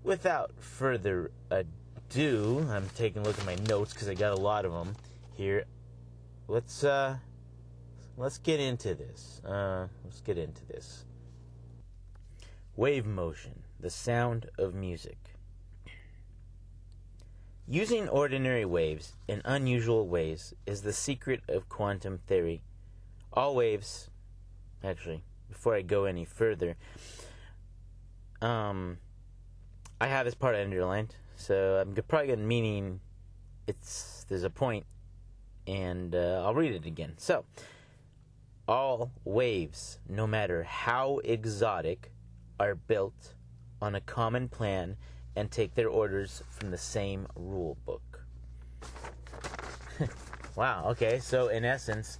without 0.02 0.52
further 0.58 1.30
ado, 1.50 2.66
I'm 2.70 2.88
taking 2.94 3.22
a 3.22 3.24
look 3.24 3.38
at 3.38 3.46
my 3.46 3.56
notes 3.68 3.94
because 3.94 4.08
I 4.08 4.14
got 4.14 4.32
a 4.32 4.40
lot 4.40 4.64
of 4.64 4.72
them 4.72 4.94
here. 5.32 5.64
Let's 6.46 6.84
uh, 6.84 7.16
let's 8.18 8.38
get 8.38 8.60
into 8.60 8.94
this. 8.94 9.40
Uh, 9.44 9.88
let's 10.04 10.20
get 10.20 10.36
into 10.36 10.64
this. 10.66 11.04
Wave 12.76 13.06
motion, 13.06 13.62
the 13.78 13.88
sound 13.88 14.50
of 14.58 14.74
music. 14.74 15.16
Using 17.68 18.08
ordinary 18.08 18.64
waves 18.64 19.14
in 19.28 19.42
unusual 19.44 20.08
ways 20.08 20.54
is 20.66 20.82
the 20.82 20.92
secret 20.92 21.40
of 21.48 21.68
quantum 21.68 22.18
theory. 22.26 22.62
All 23.32 23.54
waves, 23.54 24.10
actually, 24.82 25.22
before 25.48 25.76
I 25.76 25.82
go 25.82 26.04
any 26.04 26.24
further, 26.24 26.74
um, 28.42 28.98
I 30.00 30.08
have 30.08 30.24
this 30.24 30.34
part 30.34 30.56
underlined, 30.56 31.14
so 31.36 31.76
I'm 31.80 31.94
probably 31.94 32.26
going 32.26 32.40
to 32.40 32.44
meaning 32.44 33.00
it's 33.68 34.26
there's 34.28 34.42
a 34.42 34.50
point, 34.50 34.84
and 35.68 36.12
uh, 36.12 36.42
I'll 36.44 36.54
read 36.54 36.72
it 36.72 36.86
again. 36.86 37.14
So, 37.18 37.44
all 38.66 39.12
waves, 39.24 40.00
no 40.08 40.26
matter 40.26 40.64
how 40.64 41.20
exotic, 41.22 42.10
are 42.58 42.74
built 42.74 43.34
on 43.80 43.94
a 43.94 44.00
common 44.00 44.48
plan 44.48 44.96
and 45.36 45.50
take 45.50 45.74
their 45.74 45.88
orders 45.88 46.42
from 46.50 46.70
the 46.70 46.78
same 46.78 47.26
rule 47.36 47.76
book. 47.84 48.24
wow, 50.56 50.84
okay, 50.88 51.18
so 51.18 51.48
in 51.48 51.64
essence, 51.64 52.18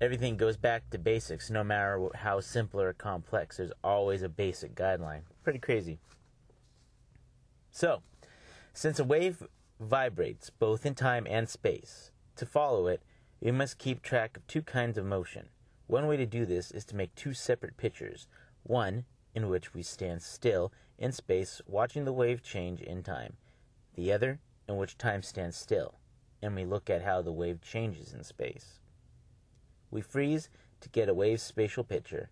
everything 0.00 0.36
goes 0.36 0.56
back 0.56 0.88
to 0.90 0.98
basics 0.98 1.50
no 1.50 1.62
matter 1.62 2.08
how 2.14 2.40
simple 2.40 2.80
or 2.80 2.92
complex. 2.92 3.58
There's 3.58 3.72
always 3.84 4.22
a 4.22 4.28
basic 4.28 4.74
guideline. 4.74 5.22
Pretty 5.44 5.58
crazy. 5.58 5.98
So, 7.70 8.02
since 8.72 8.98
a 8.98 9.04
wave 9.04 9.46
vibrates 9.78 10.50
both 10.50 10.86
in 10.86 10.94
time 10.94 11.26
and 11.28 11.48
space, 11.48 12.10
to 12.36 12.46
follow 12.46 12.86
it, 12.86 13.02
we 13.40 13.50
must 13.50 13.78
keep 13.78 14.02
track 14.02 14.36
of 14.36 14.46
two 14.46 14.62
kinds 14.62 14.98
of 14.98 15.04
motion. 15.04 15.48
One 15.86 16.06
way 16.06 16.16
to 16.16 16.26
do 16.26 16.44
this 16.44 16.70
is 16.70 16.84
to 16.86 16.96
make 16.96 17.14
two 17.14 17.34
separate 17.34 17.76
pictures 17.76 18.26
one 18.62 19.04
in 19.34 19.48
which 19.48 19.74
we 19.74 19.82
stand 19.82 20.22
still 20.22 20.72
in 20.98 21.12
space 21.12 21.60
watching 21.66 22.04
the 22.04 22.12
wave 22.12 22.42
change 22.42 22.80
in 22.80 23.02
time, 23.02 23.34
the 23.94 24.12
other 24.12 24.40
in 24.68 24.76
which 24.76 24.98
time 24.98 25.22
stands 25.22 25.56
still, 25.56 25.94
and 26.42 26.54
we 26.54 26.64
look 26.64 26.90
at 26.90 27.02
how 27.02 27.22
the 27.22 27.32
wave 27.32 27.60
changes 27.60 28.12
in 28.12 28.22
space. 28.24 28.80
We 29.90 30.00
freeze 30.00 30.48
to 30.80 30.88
get 30.88 31.08
a 31.08 31.14
wave's 31.14 31.42
spatial 31.42 31.84
picture. 31.84 32.30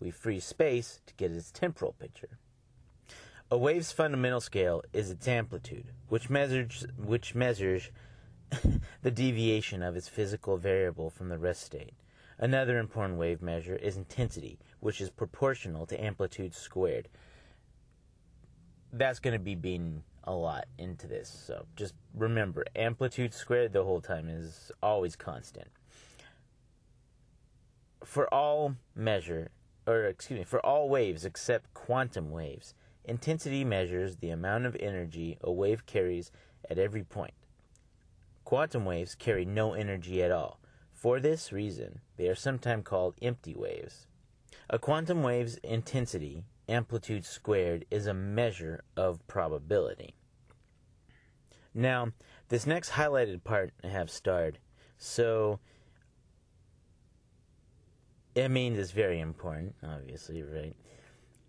We 0.00 0.10
freeze 0.10 0.44
space 0.44 1.00
to 1.06 1.14
get 1.14 1.32
its 1.32 1.50
temporal 1.50 1.92
picture. 1.92 2.38
A 3.50 3.56
wave's 3.56 3.92
fundamental 3.92 4.40
scale 4.40 4.82
is 4.92 5.10
its 5.10 5.28
amplitude, 5.28 5.92
which 6.08 6.28
measures 6.28 6.84
which 6.98 7.34
measures 7.34 7.90
the 9.02 9.10
deviation 9.10 9.82
of 9.82 9.96
its 9.96 10.08
physical 10.08 10.56
variable 10.56 11.10
from 11.10 11.28
the 11.28 11.38
rest 11.38 11.62
state. 11.62 11.94
Another 12.38 12.78
important 12.78 13.18
wave 13.18 13.40
measure 13.40 13.76
is 13.76 13.96
intensity, 13.96 14.58
which 14.80 15.00
is 15.00 15.08
proportional 15.08 15.86
to 15.86 16.02
amplitude 16.02 16.54
squared. 16.54 17.08
That's 18.92 19.20
going 19.20 19.32
to 19.32 19.42
be 19.42 19.54
being 19.54 20.02
a 20.24 20.34
lot 20.34 20.66
into 20.76 21.06
this, 21.06 21.28
so 21.28 21.66
just 21.76 21.94
remember 22.14 22.64
amplitude 22.74 23.32
squared 23.32 23.72
the 23.72 23.84
whole 23.84 24.00
time 24.00 24.28
is 24.28 24.70
always 24.82 25.16
constant. 25.16 25.68
For 28.04 28.32
all 28.32 28.74
measure, 28.94 29.50
or 29.86 30.04
excuse 30.04 30.38
me, 30.38 30.44
for 30.44 30.64
all 30.64 30.88
waves 30.88 31.24
except 31.24 31.72
quantum 31.72 32.30
waves, 32.30 32.74
intensity 33.04 33.64
measures 33.64 34.16
the 34.16 34.30
amount 34.30 34.66
of 34.66 34.76
energy 34.78 35.38
a 35.40 35.50
wave 35.50 35.86
carries 35.86 36.30
at 36.68 36.78
every 36.78 37.04
point. 37.04 37.34
Quantum 38.44 38.84
waves 38.84 39.14
carry 39.14 39.44
no 39.44 39.72
energy 39.72 40.22
at 40.22 40.30
all 40.30 40.60
for 40.96 41.20
this 41.20 41.52
reason, 41.52 42.00
they 42.16 42.26
are 42.26 42.34
sometimes 42.34 42.84
called 42.84 43.14
empty 43.20 43.54
waves. 43.54 44.06
A 44.70 44.78
quantum 44.78 45.22
wave's 45.22 45.56
intensity, 45.58 46.44
amplitude 46.68 47.26
squared, 47.26 47.84
is 47.90 48.06
a 48.06 48.14
measure 48.14 48.82
of 48.96 49.24
probability. 49.28 50.14
Now, 51.74 52.12
this 52.48 52.66
next 52.66 52.92
highlighted 52.92 53.44
part 53.44 53.74
I 53.84 53.88
have 53.88 54.10
starred, 54.10 54.58
so 54.96 55.60
it 58.34 58.48
means 58.48 58.78
it's 58.78 58.92
very 58.92 59.20
important, 59.20 59.74
obviously, 59.86 60.42
right? 60.42 60.74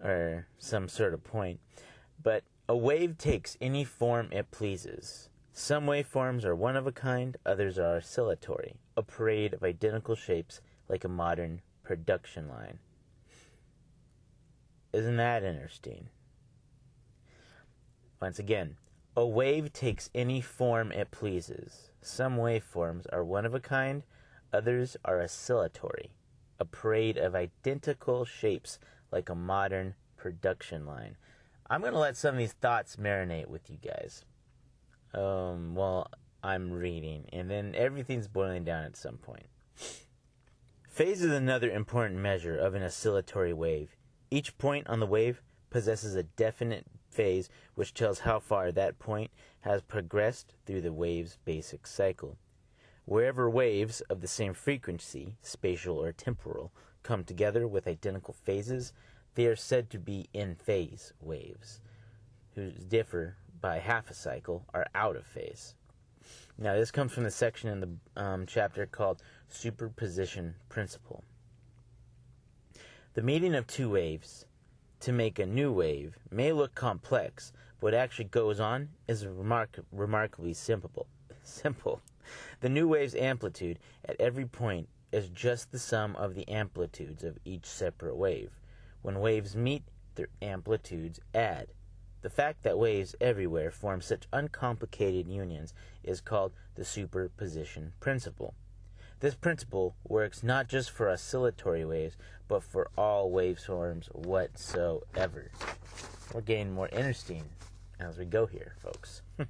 Or 0.03 0.47
some 0.59 0.89
sort 0.89 1.13
of 1.13 1.23
point. 1.23 1.61
But 2.21 2.43
a 2.67 2.75
wave 2.75 3.17
takes 3.17 3.57
any 3.61 3.85
form 3.85 4.27
it 4.31 4.51
pleases. 4.51 5.29
Some 5.53 5.85
waveforms 5.85 6.43
are 6.43 6.55
one 6.55 6.75
of 6.75 6.85
a 6.85 6.91
kind, 6.91 7.37
others 7.45 7.79
are 7.79 7.97
oscillatory, 7.97 8.75
a 8.97 9.03
parade 9.03 9.53
of 9.53 9.63
identical 9.63 10.15
shapes 10.15 10.59
like 10.89 11.03
a 11.03 11.09
modern 11.09 11.61
production 11.83 12.49
line. 12.49 12.79
Isn't 14.91 15.17
that 15.17 15.43
interesting? 15.43 16.09
Once 18.19 18.39
again, 18.39 18.77
a 19.15 19.25
wave 19.25 19.71
takes 19.71 20.09
any 20.15 20.41
form 20.41 20.91
it 20.91 21.11
pleases. 21.11 21.91
Some 22.01 22.37
waveforms 22.37 23.05
are 23.13 23.23
one 23.23 23.45
of 23.45 23.53
a 23.53 23.59
kind, 23.59 24.01
others 24.51 24.97
are 25.05 25.21
oscillatory, 25.21 26.09
a 26.59 26.65
parade 26.65 27.17
of 27.17 27.35
identical 27.35 28.25
shapes 28.25 28.79
like 29.11 29.29
a 29.29 29.35
modern 29.35 29.93
production 30.17 30.87
line. 30.87 31.17
I'm 31.69 31.81
going 31.81 31.93
to 31.93 31.99
let 31.99 32.17
some 32.17 32.35
of 32.35 32.39
these 32.39 32.53
thoughts 32.53 32.95
marinate 32.95 33.47
with 33.47 33.69
you 33.69 33.77
guys 33.77 34.25
um, 35.13 35.75
while 35.75 36.09
I'm 36.43 36.71
reading, 36.71 37.25
and 37.33 37.49
then 37.49 37.73
everything's 37.75 38.27
boiling 38.27 38.63
down 38.63 38.83
at 38.83 38.95
some 38.95 39.17
point. 39.17 39.47
Phase 40.89 41.21
is 41.21 41.31
another 41.31 41.69
important 41.69 42.19
measure 42.19 42.57
of 42.57 42.73
an 42.73 42.83
oscillatory 42.83 43.53
wave. 43.53 43.95
Each 44.31 44.57
point 44.57 44.87
on 44.87 44.99
the 44.99 45.05
wave 45.05 45.41
possesses 45.69 46.15
a 46.15 46.23
definite 46.23 46.85
phase 47.09 47.49
which 47.75 47.93
tells 47.93 48.19
how 48.19 48.39
far 48.39 48.71
that 48.71 48.99
point 48.99 49.31
has 49.61 49.81
progressed 49.81 50.55
through 50.65 50.81
the 50.81 50.93
wave's 50.93 51.37
basic 51.45 51.85
cycle. 51.87 52.37
Wherever 53.05 53.49
waves 53.49 54.01
of 54.01 54.21
the 54.21 54.27
same 54.27 54.53
frequency, 54.53 55.35
spatial 55.41 55.97
or 55.97 56.11
temporal, 56.11 56.73
come 57.03 57.23
together 57.23 57.67
with 57.67 57.87
identical 57.87 58.33
phases, 58.33 58.91
they 59.35 59.45
are 59.45 59.55
said 59.55 59.89
to 59.91 59.99
be 59.99 60.27
in 60.33 60.55
phase 60.55 61.13
waves, 61.21 61.79
who 62.55 62.71
differ 62.71 63.37
by 63.61 63.79
half 63.79 64.09
a 64.09 64.13
cycle 64.13 64.65
are 64.73 64.87
out 64.93 65.15
of 65.15 65.25
phase. 65.25 65.75
Now, 66.59 66.73
this 66.73 66.89
comes 66.89 67.11
from 67.11 67.23
the 67.23 67.31
section 67.31 67.69
in 67.69 67.79
the 67.81 68.21
um, 68.21 68.45
chapter 68.47 68.87
called 68.87 69.21
Superposition 69.47 70.55
Principle. 70.69 71.23
The 73.13 73.21
meeting 73.21 73.53
of 73.53 73.67
two 73.67 73.91
waves 73.91 74.45
to 75.01 75.11
make 75.11 75.37
a 75.37 75.45
new 75.45 75.71
wave 75.71 76.17
may 76.31 76.51
look 76.51 76.73
complex, 76.73 77.51
but 77.79 77.87
what 77.87 77.93
actually 77.93 78.25
goes 78.25 78.59
on 78.59 78.89
is 79.07 79.27
remark- 79.27 79.85
remarkably 79.91 80.55
simple. 80.55 81.05
Simple. 81.43 82.01
The 82.61 82.69
new 82.69 82.87
wave's 82.87 83.15
amplitude 83.15 83.77
at 84.03 84.19
every 84.19 84.45
point 84.45 84.89
is 85.11 85.29
just 85.29 85.71
the 85.71 85.79
sum 85.79 86.15
of 86.15 86.33
the 86.33 86.47
amplitudes 86.49 87.23
of 87.23 87.37
each 87.45 87.65
separate 87.65 88.15
wave. 88.15 88.49
When 89.03 89.19
waves 89.19 89.55
meet, 89.55 89.83
their 90.15 90.29
amplitudes 90.41 91.19
add. 91.35 91.67
The 92.21 92.29
fact 92.29 92.63
that 92.63 92.77
waves 92.77 93.15
everywhere 93.21 93.71
form 93.71 94.01
such 94.01 94.27
uncomplicated 94.33 95.27
unions 95.27 95.73
is 96.03 96.21
called 96.21 96.53
the 96.75 96.83
superposition 96.83 97.93
principle. 97.99 98.53
This 99.19 99.35
principle 99.35 99.95
works 100.07 100.43
not 100.43 100.67
just 100.67 100.91
for 100.91 101.09
oscillatory 101.09 101.85
waves, 101.85 102.17
but 102.47 102.63
for 102.63 102.89
all 102.97 103.31
waveforms 103.31 104.13
whatsoever. 104.13 105.51
We're 106.33 106.41
getting 106.41 106.73
more 106.73 106.89
interesting 106.89 107.43
as 107.99 108.17
we 108.17 108.25
go 108.25 108.45
here, 108.45 108.75
folks. 108.79 109.21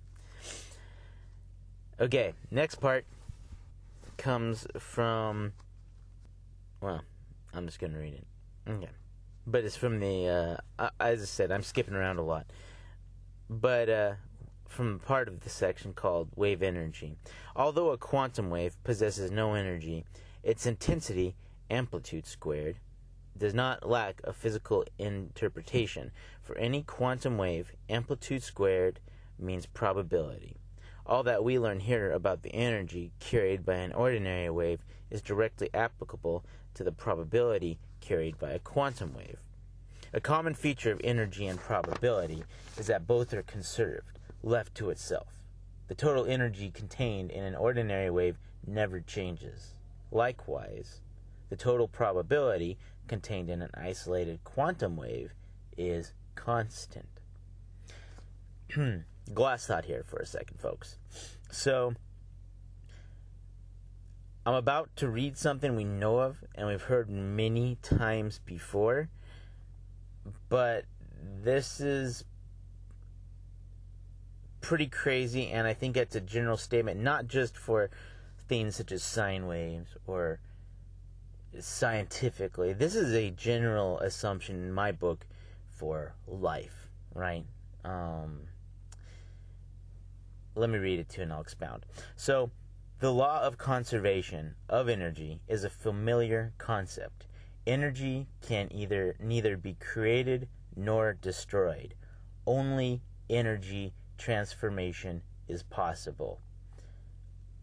okay, 1.99 2.33
next 2.51 2.75
part 2.75 3.05
comes 4.17 4.67
from. 4.77 5.53
Well, 6.81 7.01
I'm 7.53 7.65
just 7.65 7.79
going 7.79 7.93
to 7.93 7.99
read 7.99 8.13
it. 8.13 8.27
Okay. 8.69 8.89
But 9.49 9.63
it's 9.63 9.77
from 9.77 10.01
the. 10.01 10.59
Uh, 10.77 10.89
as 10.99 11.21
I 11.21 11.25
said, 11.25 11.51
I'm 11.51 11.63
skipping 11.63 11.95
around 11.95 12.17
a 12.17 12.21
lot. 12.21 12.47
But 13.49 13.89
uh, 13.89 14.13
from 14.67 14.99
part 14.99 15.29
of 15.29 15.39
the 15.39 15.49
section 15.49 15.93
called 15.93 16.29
wave 16.35 16.61
energy. 16.61 17.15
Although 17.55 17.91
a 17.91 17.97
quantum 17.97 18.49
wave 18.49 18.75
possesses 18.83 19.31
no 19.31 19.53
energy, 19.53 20.03
its 20.43 20.65
intensity, 20.65 21.35
amplitude 21.69 22.27
squared, 22.27 22.77
does 23.37 23.53
not 23.53 23.87
lack 23.87 24.19
a 24.23 24.33
physical 24.33 24.83
interpretation. 24.99 26.11
For 26.41 26.57
any 26.57 26.83
quantum 26.83 27.37
wave, 27.37 27.71
amplitude 27.89 28.43
squared 28.43 28.99
means 29.39 29.65
probability. 29.65 30.57
All 31.05 31.23
that 31.23 31.43
we 31.43 31.57
learn 31.57 31.79
here 31.79 32.11
about 32.11 32.43
the 32.43 32.53
energy 32.53 33.11
carried 33.19 33.65
by 33.65 33.75
an 33.75 33.93
ordinary 33.93 34.49
wave 34.49 34.83
is 35.09 35.21
directly 35.21 35.69
applicable 35.73 36.43
to 36.73 36.83
the 36.83 36.91
probability 36.91 37.79
carried 38.07 38.39
by 38.39 38.51
a 38.51 38.59
quantum 38.59 39.13
wave. 39.13 39.39
A 40.13 40.21
common 40.21 40.53
feature 40.53 40.93
of 40.93 41.01
energy 41.03 41.45
and 41.45 41.59
probability 41.59 42.43
is 42.77 42.87
that 42.87 43.05
both 43.05 43.33
are 43.33 43.43
conserved, 43.43 44.17
left 44.41 44.73
to 44.75 44.89
itself. 44.89 45.41
The 45.89 45.95
total 45.95 46.25
energy 46.25 46.71
contained 46.71 47.31
in 47.31 47.43
an 47.43 47.55
ordinary 47.55 48.09
wave 48.09 48.37
never 48.65 49.01
changes. 49.01 49.73
Likewise, 50.09 51.01
the 51.49 51.57
total 51.57 51.89
probability 51.89 52.77
contained 53.09 53.49
in 53.49 53.61
an 53.61 53.71
isolated 53.73 54.39
quantum 54.45 54.95
wave 54.95 55.33
is 55.77 56.13
constant. 56.35 57.09
Glas 59.33 59.67
thought 59.67 59.85
here 59.85 60.03
for 60.07 60.19
a 60.19 60.25
second, 60.25 60.61
folks. 60.61 60.97
So, 61.51 61.93
I'm 64.47 64.53
about 64.53 64.95
to 64.95 65.09
read 65.09 65.37
something 65.37 65.75
we 65.75 65.83
know 65.83 66.19
of 66.19 66.41
and 66.55 66.69
we've 66.69 66.83
heard 66.83 67.09
many 67.09 67.75
times 67.81 68.39
before, 68.45 69.09
but 70.47 70.85
this 71.43 71.81
is 71.81 72.23
pretty 74.61 74.87
crazy, 74.87 75.49
and 75.49 75.67
I 75.67 75.73
think 75.73 75.97
it's 75.97 76.15
a 76.15 76.21
general 76.21 76.55
statement, 76.55 77.01
not 77.01 77.27
just 77.27 77.57
for 77.57 77.89
things 78.47 78.77
such 78.77 78.93
as 78.93 79.03
sine 79.03 79.47
waves 79.47 79.97
or 80.07 80.39
scientifically. 81.59 82.71
This 82.71 82.95
is 82.95 83.13
a 83.13 83.31
general 83.31 83.99
assumption 83.99 84.55
in 84.55 84.71
my 84.71 84.93
book 84.93 85.25
for 85.71 86.15
life, 86.25 86.87
right? 87.13 87.43
Um, 87.83 88.43
let 90.55 90.69
me 90.69 90.77
read 90.77 90.99
it 90.99 91.09
to 91.09 91.17
you 91.17 91.23
and 91.23 91.33
I'll 91.33 91.41
expound. 91.41 91.85
So, 92.15 92.49
the 92.99 93.13
law 93.13 93.41
of 93.41 93.57
conservation 93.57 94.55
of 94.67 94.89
energy 94.89 95.41
is 95.47 95.63
a 95.63 95.69
familiar 95.69 96.53
concept. 96.57 97.27
Energy 97.65 98.27
can 98.41 98.71
either 98.71 99.15
neither 99.19 99.55
be 99.55 99.75
created 99.75 100.47
nor 100.75 101.13
destroyed. 101.13 101.93
Only 102.45 103.01
energy 103.29 103.93
transformation 104.17 105.21
is 105.47 105.63
possible. 105.63 106.39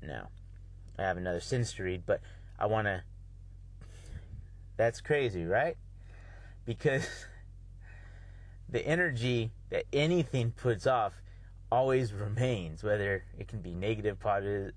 Now, 0.01 0.29
I 0.99 1.03
have 1.03 1.17
another 1.17 1.41
sentence 1.41 1.73
to 1.75 1.83
read, 1.83 2.05
but 2.07 2.21
I 2.59 2.67
want 2.67 2.87
to 2.87 3.03
that's 4.77 5.01
crazy, 5.01 5.45
right? 5.45 5.77
Because 6.65 7.07
the 8.69 8.87
energy 8.87 9.53
that 9.71 9.85
anything 9.93 10.53
puts 10.53 10.87
off 10.87 11.15
always 11.75 12.13
remains, 12.13 12.85
whether 12.85 13.25
it 13.37 13.49
can 13.49 13.61
be 13.61 13.75
negative, 13.75 14.17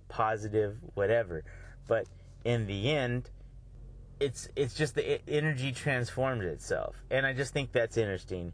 positive, 0.10 0.78
whatever. 0.96 1.44
But 1.88 2.08
in 2.44 2.66
the 2.66 2.90
end, 2.90 3.30
it's 4.20 4.50
it's 4.56 4.74
just 4.74 4.96
the 4.96 5.22
energy 5.30 5.72
transforms 5.72 6.44
itself, 6.44 6.96
and 7.12 7.24
I 7.24 7.34
just 7.34 7.54
think 7.54 7.72
that's 7.72 7.98
interesting 7.98 8.52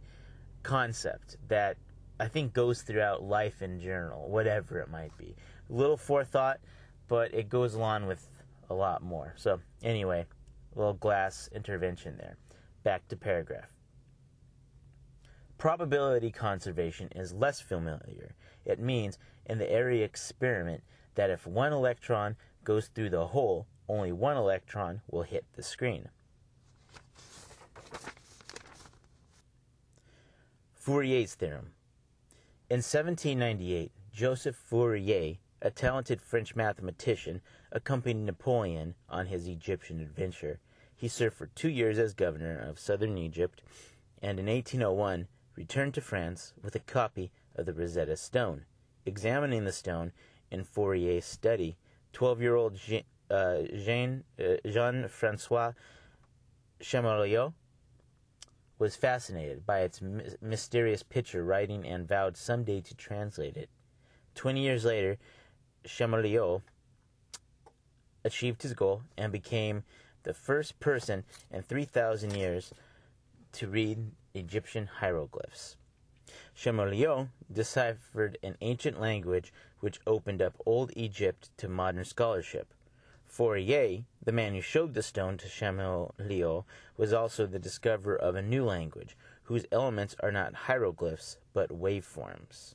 concept 0.62 1.38
that 1.47 1.77
I 2.19 2.27
think 2.27 2.53
goes 2.53 2.82
throughout 2.82 3.23
life 3.23 3.62
in 3.62 3.79
general, 3.79 4.29
whatever 4.29 4.79
it 4.79 4.89
might 4.89 5.17
be. 5.17 5.36
A 5.69 5.73
little 5.73 5.97
forethought, 5.97 6.60
but 7.08 7.34
it 7.34 7.47
goes 7.49 7.75
along 7.75 8.08
with 8.08 8.27
a 8.69 8.73
lot 8.73 9.01
more. 9.01 9.34
So 9.38 9.62
anyway, 9.82 10.25
little 10.75 10.93
Glas 10.93 11.49
intervention 11.53 12.17
there. 12.17 12.36
Back 12.84 13.08
to 13.08 13.15
paragraph. 13.15 13.69
Probability 15.63 16.30
conservation 16.30 17.08
is 17.15 17.32
less 17.32 17.62
familiar. 17.62 18.36
It 18.65 18.82
means 18.82 19.17
in 19.45 19.60
the 19.60 19.71
area 19.71 20.04
experiment 20.04 20.84
that 21.15 21.30
if 21.30 21.47
one 21.47 21.71
electron 21.71 22.36
goes 22.65 22.88
through 22.89 23.12
the 23.12 23.28
hole, 23.28 23.65
only 23.88 24.12
one 24.12 24.36
electron 24.36 24.99
will 25.10 25.23
hit 25.23 25.45
the 25.54 25.63
screen. 25.63 26.10
Fourier's 30.73 31.36
theorem. 31.36 31.71
In 32.69 32.80
1798, 32.80 33.93
Joseph 34.12 34.58
Fourier, 34.58 35.38
a 35.62 35.71
talented 35.71 36.21
French 36.21 36.58
mathematician, 36.58 37.39
accompanied 37.71 38.26
Napoleon 38.26 38.95
on 39.08 39.28
his 39.28 39.47
Egyptian 39.47 40.02
adventure. 40.02 40.60
He 40.93 41.08
served 41.08 41.38
for 41.38 41.47
two 41.47 41.69
years 41.69 41.97
as 41.97 42.13
governor 42.13 42.60
of 42.60 42.80
southern 42.80 43.17
Egypt, 43.17 43.62
and 44.21 44.39
in 44.39 44.47
1801 44.47 45.30
returned 45.55 45.93
to 45.93 46.01
France 46.01 46.53
with 46.61 46.75
a 46.75 46.79
copy 46.79 47.31
of 47.55 47.65
the 47.65 47.73
Rosetta 47.73 48.17
Stone. 48.17 48.65
Examining 49.05 49.65
the 49.65 49.71
stone 49.71 50.11
in 50.49 50.63
Fourier's 50.63 51.25
study, 51.25 51.77
12-year-old 52.13 52.75
Jean, 52.75 53.03
uh, 53.29 53.63
Jean, 53.75 54.23
uh, 54.39 54.55
Jean-Francois 54.65 55.73
Champollion 56.79 57.53
was 58.79 58.95
fascinated 58.95 59.65
by 59.65 59.79
its 59.81 60.01
mysterious 60.41 61.03
picture 61.03 61.43
writing 61.43 61.85
and 61.85 62.07
vowed 62.07 62.35
someday 62.35 62.81
to 62.81 62.95
translate 62.95 63.55
it. 63.55 63.69
Twenty 64.35 64.61
years 64.61 64.83
later, 64.83 65.17
Champollion 65.85 66.61
achieved 68.23 68.63
his 68.63 68.73
goal 68.73 69.03
and 69.17 69.31
became 69.31 69.83
the 70.23 70.33
first 70.33 70.79
person 70.79 71.23
in 71.51 71.61
3,000 71.61 72.35
years 72.35 72.73
to 73.53 73.67
read 73.67 74.11
Egyptian 74.35 74.87
hieroglyphs. 74.87 75.77
Champollion 76.55 77.29
deciphered 77.51 78.35
an 78.41 78.57
ancient 78.61 78.99
language 78.99 79.53
which 79.79 79.99
opened 80.07 80.41
up 80.41 80.59
Old 80.65 80.91
Egypt 80.95 81.51
to 81.57 81.67
modern 81.67 82.03
scholarship. 82.03 82.73
Fourier, 83.27 84.05
the 84.23 84.31
man 84.31 84.55
who 84.55 84.61
showed 84.61 84.95
the 84.95 85.03
stone 85.03 85.37
to 85.37 85.47
Champollion, 85.47 86.63
was 86.97 87.13
also 87.13 87.45
the 87.45 87.59
discoverer 87.59 88.15
of 88.15 88.35
a 88.35 88.41
new 88.41 88.65
language, 88.65 89.15
whose 89.43 89.67
elements 89.71 90.15
are 90.21 90.31
not 90.31 90.65
hieroglyphs 90.65 91.37
but 91.53 91.69
waveforms. 91.69 92.73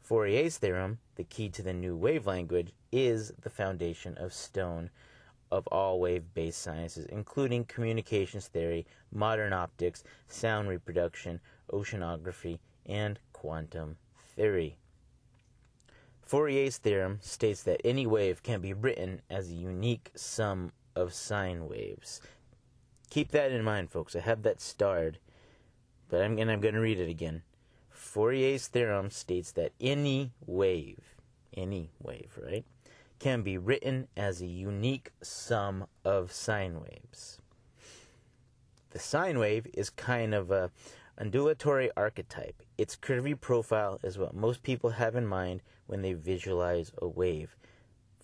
Fourier's 0.00 0.58
theorem, 0.58 0.98
the 1.14 1.22
key 1.22 1.48
to 1.48 1.62
the 1.62 1.72
new 1.72 1.96
wave 1.96 2.26
language, 2.26 2.72
is 2.90 3.32
the 3.42 3.50
foundation 3.50 4.16
of 4.18 4.32
stone 4.32 4.90
of 5.50 5.66
all 5.68 6.00
wave 6.00 6.24
based 6.34 6.60
sciences, 6.60 7.06
including 7.06 7.64
communications 7.64 8.48
theory, 8.48 8.86
modern 9.12 9.52
optics, 9.52 10.04
sound 10.26 10.68
reproduction, 10.68 11.40
oceanography, 11.72 12.58
and 12.86 13.18
quantum 13.32 13.96
theory. 14.36 14.76
Fourier's 16.22 16.76
theorem 16.76 17.18
states 17.22 17.62
that 17.62 17.80
any 17.84 18.06
wave 18.06 18.42
can 18.42 18.60
be 18.60 18.74
written 18.74 19.22
as 19.30 19.48
a 19.48 19.54
unique 19.54 20.10
sum 20.14 20.72
of 20.94 21.14
sine 21.14 21.66
waves. 21.66 22.20
Keep 23.08 23.30
that 23.30 23.50
in 23.50 23.62
mind, 23.62 23.90
folks. 23.90 24.14
I 24.14 24.20
have 24.20 24.42
that 24.42 24.60
starred, 24.60 25.18
but 26.10 26.20
I'm, 26.20 26.38
and 26.38 26.50
I'm 26.50 26.60
going 26.60 26.74
to 26.74 26.80
read 26.80 27.00
it 27.00 27.08
again. 27.08 27.42
Fourier's 27.88 28.68
theorem 28.68 29.10
states 29.10 29.52
that 29.52 29.72
any 29.80 30.32
wave, 30.44 31.16
any 31.56 31.90
wave, 31.98 32.38
right, 32.42 32.64
can 33.18 33.42
be 33.42 33.58
written 33.58 34.08
as 34.16 34.40
a 34.40 34.46
unique 34.46 35.10
sum 35.22 35.86
of 36.04 36.32
sine 36.32 36.80
waves. 36.80 37.40
The 38.90 38.98
sine 38.98 39.38
wave 39.38 39.66
is 39.74 39.90
kind 39.90 40.34
of 40.34 40.50
a 40.50 40.70
undulatory 41.18 41.90
archetype. 41.96 42.62
Its 42.78 42.96
curvy 42.96 43.38
profile 43.38 43.98
is 44.02 44.18
what 44.18 44.34
most 44.34 44.62
people 44.62 44.90
have 44.90 45.16
in 45.16 45.26
mind 45.26 45.62
when 45.86 46.02
they 46.02 46.12
visualize 46.12 46.92
a 46.98 47.08
wave. 47.08 47.56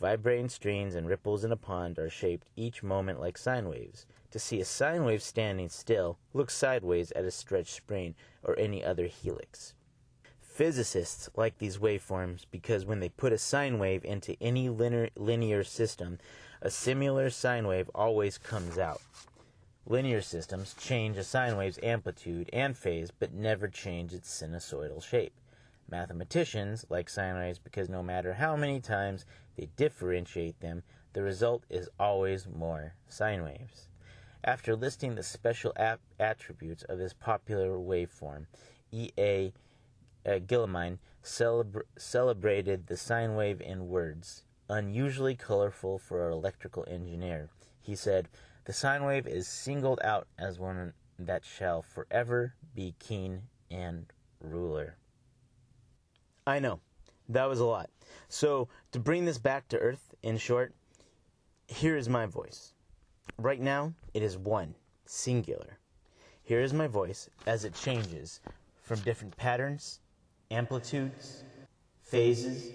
Vibrating 0.00 0.48
streams 0.48 0.94
and 0.94 1.08
ripples 1.08 1.44
in 1.44 1.52
a 1.52 1.56
pond 1.56 1.98
are 1.98 2.10
shaped 2.10 2.48
each 2.56 2.82
moment 2.82 3.20
like 3.20 3.38
sine 3.38 3.68
waves. 3.68 4.06
To 4.30 4.38
see 4.38 4.60
a 4.60 4.64
sine 4.64 5.04
wave 5.04 5.22
standing 5.22 5.68
still, 5.68 6.18
look 6.32 6.50
sideways 6.50 7.12
at 7.12 7.24
a 7.24 7.30
stretched 7.30 7.74
spring 7.74 8.14
or 8.42 8.58
any 8.58 8.84
other 8.84 9.06
helix. 9.06 9.74
Physicists 10.54 11.28
like 11.34 11.58
these 11.58 11.78
waveforms 11.78 12.44
because 12.48 12.86
when 12.86 13.00
they 13.00 13.08
put 13.08 13.32
a 13.32 13.38
sine 13.38 13.80
wave 13.80 14.04
into 14.04 14.36
any 14.40 14.68
linear, 14.68 15.08
linear 15.16 15.64
system, 15.64 16.20
a 16.62 16.70
similar 16.70 17.28
sine 17.28 17.66
wave 17.66 17.90
always 17.92 18.38
comes 18.38 18.78
out. 18.78 19.02
Linear 19.84 20.20
systems 20.20 20.72
change 20.78 21.16
a 21.16 21.24
sine 21.24 21.56
wave's 21.56 21.80
amplitude 21.82 22.48
and 22.52 22.78
phase, 22.78 23.10
but 23.10 23.34
never 23.34 23.66
change 23.66 24.12
its 24.12 24.30
sinusoidal 24.30 25.02
shape. 25.02 25.32
Mathematicians 25.90 26.86
like 26.88 27.10
sine 27.10 27.34
waves 27.34 27.58
because 27.58 27.88
no 27.88 28.00
matter 28.00 28.34
how 28.34 28.54
many 28.54 28.78
times 28.78 29.26
they 29.56 29.68
differentiate 29.76 30.60
them, 30.60 30.84
the 31.14 31.22
result 31.22 31.64
is 31.68 31.88
always 31.98 32.46
more 32.46 32.94
sine 33.08 33.42
waves. 33.42 33.88
After 34.44 34.76
listing 34.76 35.16
the 35.16 35.24
special 35.24 35.72
ap- 35.74 35.98
attributes 36.20 36.84
of 36.84 36.98
this 36.98 37.12
popular 37.12 37.70
waveform, 37.70 38.46
E.A. 38.92 39.52
Uh, 40.26 40.38
celebra- 41.22 41.82
celebrated 41.96 42.86
the 42.86 42.96
sine 42.96 43.34
wave 43.34 43.60
in 43.60 43.88
words, 43.88 44.44
unusually 44.68 45.34
colorful 45.34 45.98
for 45.98 46.26
an 46.26 46.32
electrical 46.32 46.84
engineer. 46.88 47.50
He 47.80 47.94
said, 47.94 48.28
The 48.64 48.72
sine 48.72 49.04
wave 49.04 49.26
is 49.26 49.46
singled 49.46 50.00
out 50.02 50.26
as 50.38 50.58
one 50.58 50.94
that 51.18 51.44
shall 51.44 51.82
forever 51.82 52.54
be 52.74 52.94
keen 52.98 53.42
and 53.70 54.06
ruler. 54.40 54.96
I 56.46 56.58
know, 56.58 56.80
that 57.28 57.48
was 57.48 57.60
a 57.60 57.64
lot. 57.64 57.90
So, 58.28 58.68
to 58.92 58.98
bring 58.98 59.24
this 59.24 59.38
back 59.38 59.68
to 59.68 59.78
earth, 59.78 60.14
in 60.22 60.38
short, 60.38 60.74
here 61.66 61.96
is 61.96 62.08
my 62.08 62.26
voice. 62.26 62.72
Right 63.38 63.60
now, 63.60 63.94
it 64.12 64.22
is 64.22 64.36
one, 64.36 64.74
singular. 65.06 65.78
Here 66.42 66.60
is 66.60 66.72
my 66.72 66.86
voice 66.86 67.30
as 67.46 67.64
it 67.64 67.74
changes 67.74 68.40
from 68.82 69.00
different 69.00 69.36
patterns, 69.36 70.00
amplitudes, 70.50 71.44
phases, 72.02 72.72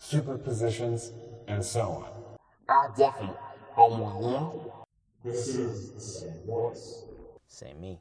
superpositions, 0.00 1.12
and 1.48 1.64
so 1.64 1.80
on. 1.80 2.10
All 2.68 2.88
different, 2.96 3.36
but 3.76 3.90
you 3.90 4.72
This 5.24 5.48
is 5.48 5.92
the 5.92 6.00
same 6.00 6.40
voice. 6.46 7.04
Same 7.46 7.80
me. 7.80 8.00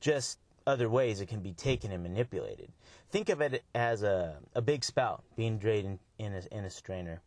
Just 0.00 0.38
other 0.66 0.88
ways 0.88 1.20
it 1.20 1.26
can 1.26 1.40
be 1.40 1.52
taken 1.52 1.92
and 1.92 2.02
manipulated. 2.02 2.72
Think 3.10 3.28
of 3.28 3.40
it 3.40 3.64
as 3.74 4.02
a, 4.02 4.38
a 4.54 4.62
big 4.62 4.84
spout 4.84 5.22
being 5.36 5.58
drained 5.58 5.98
in, 6.18 6.26
in, 6.26 6.34
a, 6.34 6.56
in 6.56 6.64
a 6.64 6.70
strainer. 6.70 7.20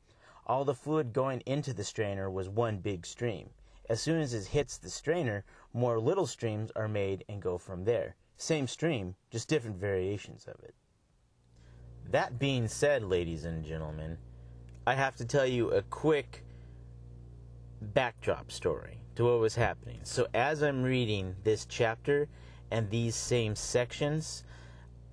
All 0.45 0.65
the 0.65 0.73
fluid 0.73 1.13
going 1.13 1.41
into 1.41 1.73
the 1.73 1.83
strainer 1.83 2.29
was 2.29 2.49
one 2.49 2.77
big 2.79 3.05
stream. 3.05 3.49
As 3.89 4.01
soon 4.01 4.21
as 4.21 4.33
it 4.33 4.47
hits 4.47 4.77
the 4.77 4.89
strainer, 4.89 5.43
more 5.73 5.99
little 5.99 6.27
streams 6.27 6.71
are 6.75 6.87
made 6.87 7.23
and 7.29 7.41
go 7.41 7.57
from 7.57 7.83
there. 7.83 8.15
Same 8.43 8.67
stream, 8.67 9.15
just 9.31 9.47
different 9.47 9.77
variations 9.77 10.47
of 10.47 10.61
it. 10.65 10.75
That 12.11 12.39
being 12.39 12.67
said, 12.67 13.01
ladies 13.01 13.45
and 13.45 13.63
gentlemen, 13.63 14.17
I 14.85 14.95
have 14.95 15.15
to 15.15 15.25
tell 15.25 15.45
you 15.45 15.71
a 15.71 15.81
quick 15.83 16.43
backdrop 17.79 18.51
story 18.51 18.97
to 19.15 19.23
what 19.23 19.39
was 19.39 19.55
happening. 19.55 20.01
So, 20.03 20.27
as 20.33 20.61
I'm 20.61 20.83
reading 20.83 21.37
this 21.45 21.65
chapter 21.65 22.27
and 22.69 22.89
these 22.89 23.15
same 23.15 23.55
sections, 23.55 24.43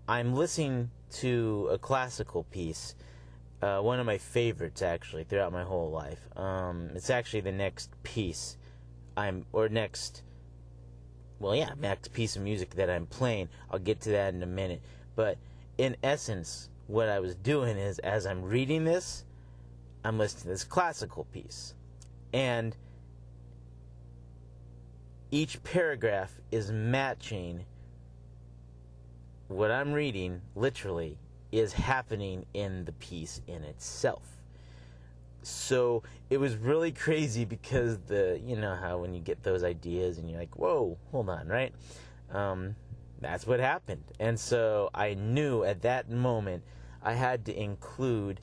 I'm 0.08 0.34
listening 0.34 0.90
to 1.20 1.68
a 1.70 1.78
classical 1.78 2.42
piece, 2.50 2.96
uh, 3.62 3.78
one 3.78 4.00
of 4.00 4.06
my 4.06 4.18
favorites 4.18 4.82
actually 4.82 5.22
throughout 5.22 5.52
my 5.52 5.62
whole 5.62 5.92
life. 5.92 6.18
Um, 6.36 6.90
it's 6.96 7.10
actually 7.10 7.42
the 7.42 7.52
next 7.52 7.90
piece 8.02 8.56
I'm, 9.16 9.46
or 9.52 9.68
next, 9.68 10.24
well, 11.40 11.56
yeah, 11.56 11.70
next 11.80 12.12
piece 12.12 12.36
of 12.36 12.42
music 12.42 12.74
that 12.76 12.90
I'm 12.90 13.06
playing. 13.06 13.48
I'll 13.70 13.78
get 13.78 14.02
to 14.02 14.10
that 14.10 14.34
in 14.34 14.42
a 14.42 14.46
minute. 14.46 14.82
But 15.16 15.38
in 15.78 15.96
essence, 16.02 16.68
what 16.86 17.08
I 17.08 17.18
was 17.18 17.34
doing 17.34 17.78
is 17.78 17.98
as 18.00 18.26
I'm 18.26 18.42
reading 18.42 18.84
this, 18.84 19.24
I'm 20.04 20.18
listening 20.18 20.42
to 20.42 20.48
this 20.48 20.64
classical 20.64 21.24
piece. 21.32 21.74
And 22.32 22.76
each 25.30 25.62
paragraph 25.62 26.38
is 26.52 26.70
matching 26.70 27.64
what 29.48 29.70
I'm 29.70 29.92
reading, 29.92 30.42
literally, 30.54 31.18
is 31.50 31.72
happening 31.72 32.44
in 32.54 32.84
the 32.84 32.92
piece 32.92 33.40
in 33.46 33.64
itself. 33.64 34.39
So 35.42 36.02
it 36.28 36.38
was 36.38 36.56
really 36.56 36.92
crazy 36.92 37.44
because 37.44 37.98
the, 38.06 38.40
you 38.44 38.56
know, 38.56 38.74
how 38.74 38.98
when 38.98 39.14
you 39.14 39.20
get 39.20 39.42
those 39.42 39.64
ideas 39.64 40.18
and 40.18 40.28
you're 40.30 40.38
like, 40.38 40.56
whoa, 40.56 40.98
hold 41.10 41.28
on, 41.28 41.48
right? 41.48 41.72
Um, 42.32 42.76
that's 43.20 43.46
what 43.46 43.60
happened. 43.60 44.04
And 44.18 44.38
so 44.38 44.90
I 44.94 45.14
knew 45.14 45.64
at 45.64 45.82
that 45.82 46.10
moment 46.10 46.62
I 47.02 47.14
had 47.14 47.44
to 47.46 47.58
include 47.58 48.40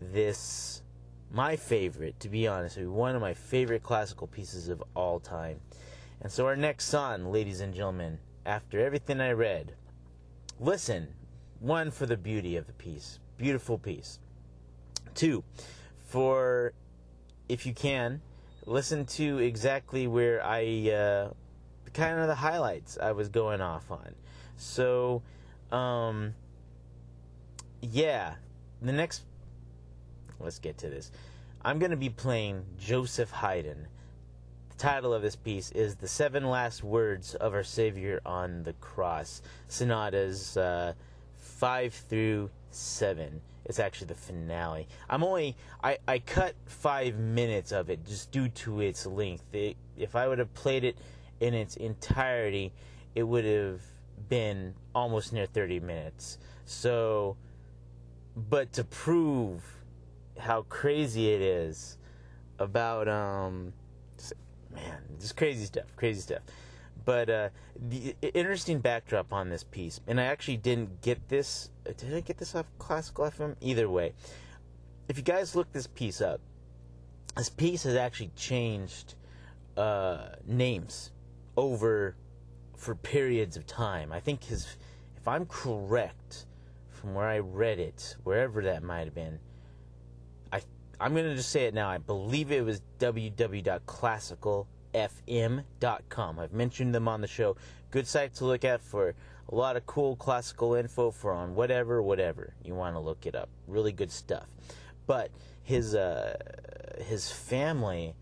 this, 0.00 0.82
my 1.30 1.56
favorite, 1.56 2.18
to 2.20 2.28
be 2.28 2.46
honest 2.46 2.78
one 2.78 3.14
of 3.14 3.20
my 3.20 3.34
favorite 3.34 3.82
classical 3.82 4.26
pieces 4.26 4.68
of 4.68 4.82
all 4.94 5.20
time. 5.20 5.60
And 6.20 6.32
so 6.32 6.46
our 6.46 6.56
next 6.56 6.86
song, 6.86 7.30
ladies 7.30 7.60
and 7.60 7.74
gentlemen, 7.74 8.18
after 8.44 8.84
everything 8.84 9.20
I 9.20 9.32
read, 9.32 9.74
listen, 10.58 11.08
one, 11.60 11.90
for 11.90 12.06
the 12.06 12.16
beauty 12.16 12.56
of 12.56 12.66
the 12.66 12.72
piece, 12.72 13.18
beautiful 13.36 13.78
piece. 13.78 14.18
Two, 15.14 15.44
for, 16.08 16.72
if 17.48 17.66
you 17.66 17.74
can, 17.74 18.20
listen 18.66 19.04
to 19.04 19.38
exactly 19.38 20.06
where 20.06 20.44
I, 20.44 20.90
uh, 20.90 21.30
kind 21.92 22.18
of 22.18 22.26
the 22.28 22.34
highlights 22.34 22.98
I 23.00 23.12
was 23.12 23.28
going 23.28 23.60
off 23.60 23.90
on. 23.90 24.14
So, 24.56 25.22
um, 25.70 26.34
yeah, 27.82 28.34
the 28.80 28.92
next, 28.92 29.22
let's 30.40 30.58
get 30.58 30.78
to 30.78 30.88
this. 30.88 31.12
I'm 31.62 31.78
going 31.78 31.90
to 31.90 31.96
be 31.96 32.10
playing 32.10 32.64
Joseph 32.78 33.30
Haydn. 33.30 33.86
The 34.70 34.76
title 34.76 35.12
of 35.12 35.20
this 35.22 35.36
piece 35.36 35.70
is 35.72 35.96
The 35.96 36.08
Seven 36.08 36.48
Last 36.48 36.82
Words 36.82 37.34
of 37.34 37.52
Our 37.52 37.64
Savior 37.64 38.22
on 38.24 38.62
the 38.62 38.72
Cross, 38.74 39.42
sonatas 39.66 40.56
uh, 40.56 40.94
5 41.36 41.92
through 41.92 42.50
7. 42.70 43.40
It's 43.68 43.78
actually 43.78 44.08
the 44.08 44.14
finale. 44.14 44.88
I'm 45.10 45.22
only, 45.22 45.54
I, 45.84 45.98
I 46.08 46.18
cut 46.20 46.54
five 46.64 47.18
minutes 47.18 47.70
of 47.70 47.90
it 47.90 48.04
just 48.06 48.32
due 48.32 48.48
to 48.48 48.80
its 48.80 49.04
length. 49.04 49.54
It, 49.54 49.76
if 49.96 50.16
I 50.16 50.26
would 50.26 50.38
have 50.38 50.52
played 50.54 50.84
it 50.84 50.96
in 51.40 51.52
its 51.52 51.76
entirety, 51.76 52.72
it 53.14 53.24
would 53.24 53.44
have 53.44 53.82
been 54.30 54.74
almost 54.94 55.34
near 55.34 55.44
30 55.46 55.80
minutes. 55.80 56.38
So, 56.64 57.36
but 58.34 58.72
to 58.72 58.84
prove 58.84 59.62
how 60.38 60.62
crazy 60.62 61.30
it 61.30 61.42
is 61.42 61.98
about, 62.58 63.06
um, 63.06 63.74
man, 64.74 64.98
just 65.20 65.36
crazy 65.36 65.66
stuff, 65.66 65.94
crazy 65.94 66.20
stuff. 66.20 66.42
But 67.08 67.30
uh, 67.30 67.48
the 67.88 68.14
interesting 68.34 68.80
backdrop 68.80 69.32
on 69.32 69.48
this 69.48 69.64
piece, 69.64 69.98
and 70.06 70.20
I 70.20 70.24
actually 70.24 70.58
didn't 70.58 71.00
get 71.00 71.30
this. 71.30 71.70
Did 71.96 72.12
I 72.12 72.20
get 72.20 72.36
this 72.36 72.54
off 72.54 72.66
Classical 72.78 73.24
FM? 73.24 73.56
Either 73.62 73.88
way, 73.88 74.12
if 75.08 75.16
you 75.16 75.22
guys 75.22 75.56
look 75.56 75.72
this 75.72 75.86
piece 75.86 76.20
up, 76.20 76.38
this 77.34 77.48
piece 77.48 77.84
has 77.84 77.94
actually 77.94 78.30
changed 78.36 79.14
uh, 79.78 80.32
names 80.46 81.12
over 81.56 82.14
for 82.76 82.94
periods 82.94 83.56
of 83.56 83.66
time. 83.66 84.12
I 84.12 84.20
think 84.20 84.44
his, 84.44 84.76
if 85.16 85.26
I'm 85.26 85.46
correct, 85.46 86.44
from 86.90 87.14
where 87.14 87.26
I 87.26 87.38
read 87.38 87.78
it, 87.78 88.16
wherever 88.24 88.60
that 88.64 88.82
might 88.82 89.06
have 89.06 89.14
been, 89.14 89.38
I 90.52 90.60
I'm 91.00 91.14
gonna 91.14 91.34
just 91.34 91.52
say 91.52 91.64
it 91.64 91.72
now. 91.72 91.88
I 91.88 91.96
believe 91.96 92.52
it 92.52 92.62
was 92.62 92.82
www.classicalfm.com. 94.92 96.38
I've 96.38 96.52
mentioned 96.52 96.94
them 96.94 97.08
on 97.08 97.20
the 97.20 97.26
show. 97.26 97.56
Good 97.90 98.06
site 98.06 98.34
to 98.34 98.44
look 98.44 98.64
at 98.64 98.82
for 98.82 99.14
a 99.50 99.54
lot 99.54 99.76
of 99.76 99.86
cool 99.86 100.16
classical 100.16 100.74
info 100.74 101.10
for 101.10 101.32
on 101.32 101.54
whatever, 101.54 102.02
whatever 102.02 102.54
you 102.62 102.74
want 102.74 102.94
to 102.94 103.00
look 103.00 103.26
it 103.26 103.34
up. 103.34 103.48
Really 103.66 103.92
good 103.92 104.10
stuff. 104.10 104.46
But 105.06 105.30
his 105.62 105.94
uh, 105.94 106.36
his 107.06 107.30
family, 107.30 108.14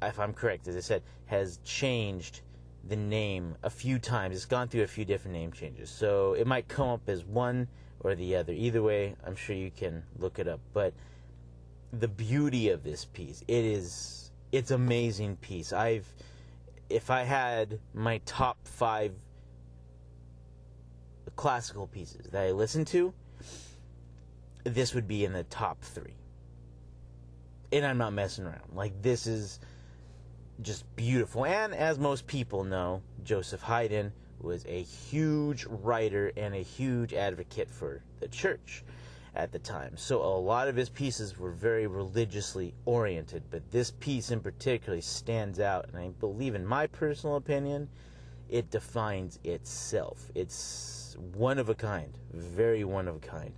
if 0.00 0.18
I'm 0.18 0.32
correct, 0.32 0.68
as 0.68 0.76
I 0.76 0.80
said, 0.80 1.02
has 1.26 1.58
changed 1.64 2.40
the 2.84 2.96
name 2.96 3.56
a 3.62 3.68
few 3.68 3.98
times. 3.98 4.36
It's 4.36 4.46
gone 4.46 4.68
through 4.68 4.82
a 4.82 4.86
few 4.86 5.04
different 5.04 5.36
name 5.36 5.52
changes. 5.52 5.90
So 5.90 6.32
it 6.32 6.46
might 6.46 6.68
come 6.68 6.88
up 6.88 7.08
as 7.08 7.24
one 7.24 7.68
or 8.00 8.14
the 8.14 8.36
other. 8.36 8.52
Either 8.54 8.82
way, 8.82 9.16
I'm 9.26 9.36
sure 9.36 9.54
you 9.54 9.70
can 9.70 10.02
look 10.18 10.38
it 10.38 10.48
up. 10.48 10.60
But 10.72 10.94
the 11.92 12.08
beauty 12.08 12.70
of 12.70 12.84
this 12.84 13.04
piece, 13.04 13.44
it 13.46 13.64
is 13.64 14.27
it's 14.52 14.70
amazing 14.70 15.36
piece. 15.36 15.72
I've 15.72 16.06
if 16.88 17.10
I 17.10 17.22
had 17.22 17.80
my 17.92 18.18
top 18.24 18.56
5 18.66 19.12
classical 21.36 21.86
pieces 21.86 22.30
that 22.30 22.46
I 22.46 22.52
listen 22.52 22.84
to, 22.86 23.12
this 24.64 24.94
would 24.94 25.06
be 25.06 25.24
in 25.24 25.32
the 25.32 25.44
top 25.44 25.82
3. 25.82 26.14
And 27.72 27.84
I'm 27.84 27.98
not 27.98 28.14
messing 28.14 28.46
around. 28.46 28.72
Like 28.74 29.02
this 29.02 29.26
is 29.26 29.60
just 30.62 30.84
beautiful. 30.96 31.44
And 31.44 31.74
as 31.74 31.98
most 31.98 32.26
people 32.26 32.64
know, 32.64 33.02
Joseph 33.22 33.60
Haydn 33.60 34.12
was 34.40 34.64
a 34.66 34.82
huge 34.82 35.66
writer 35.66 36.32
and 36.36 36.54
a 36.54 36.62
huge 36.62 37.12
advocate 37.12 37.70
for 37.70 38.02
the 38.20 38.28
church. 38.28 38.84
At 39.38 39.52
the 39.52 39.60
time. 39.60 39.96
So 39.96 40.20
a 40.20 40.36
lot 40.36 40.66
of 40.66 40.74
his 40.74 40.88
pieces 40.88 41.38
were 41.38 41.52
very 41.52 41.86
religiously 41.86 42.74
oriented, 42.86 43.44
but 43.52 43.70
this 43.70 43.92
piece 43.92 44.32
in 44.32 44.40
particular 44.40 45.00
stands 45.00 45.60
out, 45.60 45.86
and 45.88 45.96
I 45.96 46.08
believe, 46.08 46.56
in 46.56 46.66
my 46.66 46.88
personal 46.88 47.36
opinion, 47.36 47.88
it 48.48 48.68
defines 48.70 49.38
itself. 49.44 50.28
It's 50.34 51.16
one 51.34 51.60
of 51.60 51.68
a 51.68 51.76
kind, 51.76 52.12
very 52.32 52.82
one 52.82 53.06
of 53.06 53.14
a 53.14 53.20
kind. 53.20 53.52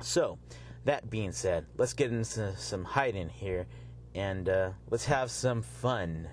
So, 0.00 0.38
that 0.84 1.08
being 1.08 1.32
said, 1.32 1.64
let's 1.78 1.94
get 1.94 2.12
into 2.12 2.54
some 2.56 2.84
Haydn 2.84 3.30
here 3.30 3.66
and 4.14 4.48
uh, 4.48 4.70
let's 4.90 5.06
have 5.06 5.30
some 5.30 5.62
fun, 5.62 6.28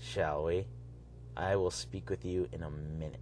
shall 0.00 0.44
we? 0.44 0.66
I 1.36 1.56
will 1.56 1.70
speak 1.70 2.08
with 2.08 2.24
you 2.24 2.48
in 2.52 2.62
a 2.62 2.70
minute. 2.70 3.20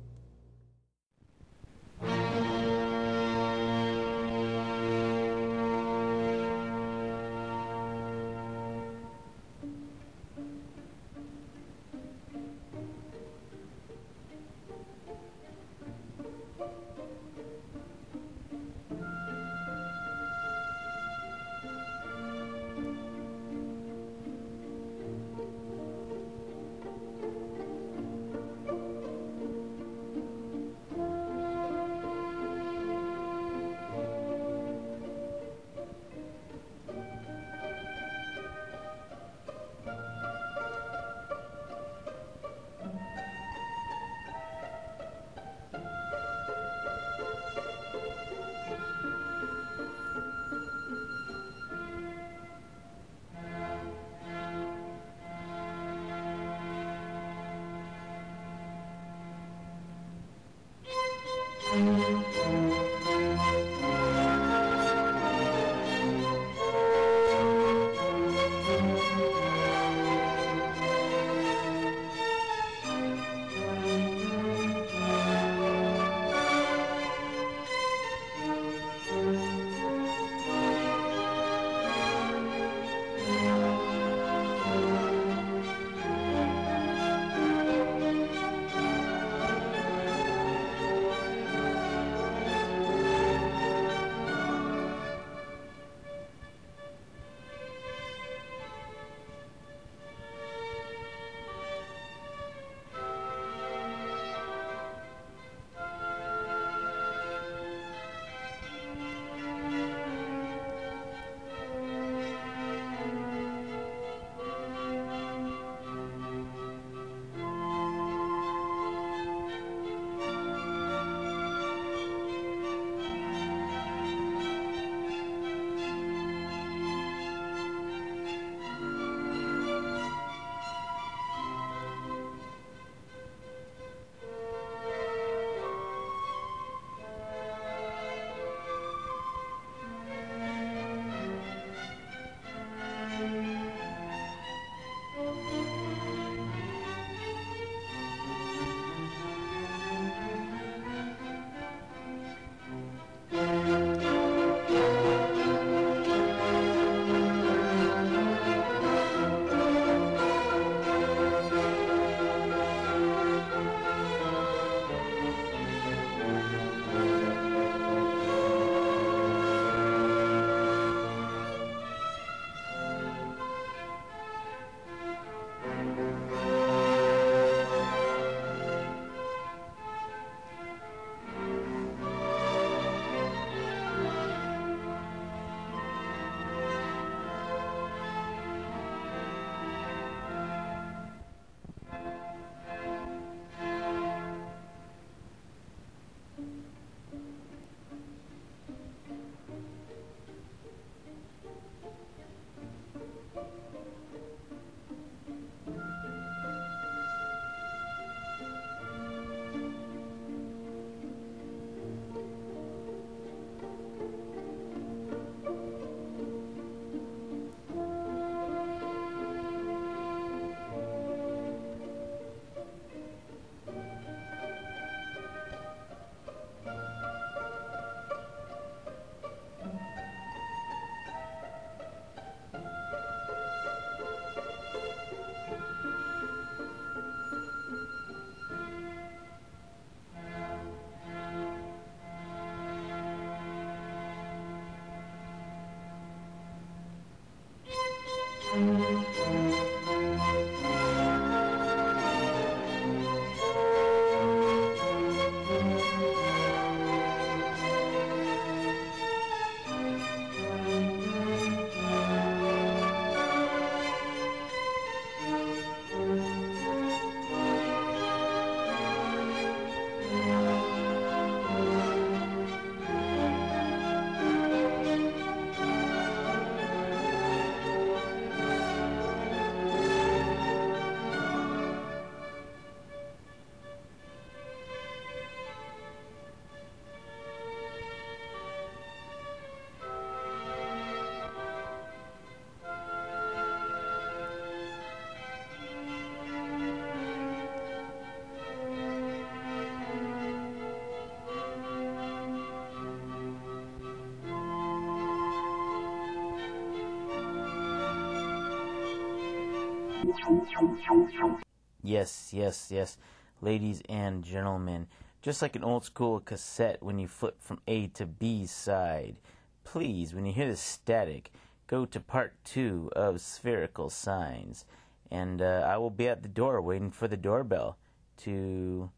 Yes, 311.83 312.31
yes, 312.33 312.69
yes. 312.71 312.96
Ladies 313.40 313.83
and 313.88 314.25
gentlemen, 314.25 314.87
just 315.23 315.42
like 315.42 315.56
an 315.56 315.65
old 315.65 315.85
school 315.85 316.21
cassette 316.21 316.83
when 316.83 316.98
you 316.98 317.08
flip 317.08 317.37
from 317.40 317.60
A 317.67 317.88
to 317.88 318.06
B 318.06 318.46
side, 318.46 319.17
please, 319.65 320.15
when 320.15 320.25
you 320.27 320.33
hear 320.33 320.48
the 320.48 320.56
static, 320.56 321.31
go 321.67 321.85
to 321.85 322.00
part 322.00 322.35
two 322.44 322.90
of 322.94 323.21
Spherical 323.21 323.90
Sine's. 323.90 324.65
And 325.10 325.42
uh, 325.42 325.67
I 325.67 325.77
will 325.79 325.90
be 325.90 326.08
at 326.08 326.23
the 326.23 326.29
door 326.29 326.60
waiting 326.60 326.90
for 326.90 327.08
the 327.08 327.17
doorbell 327.17 327.79
to 328.19 328.90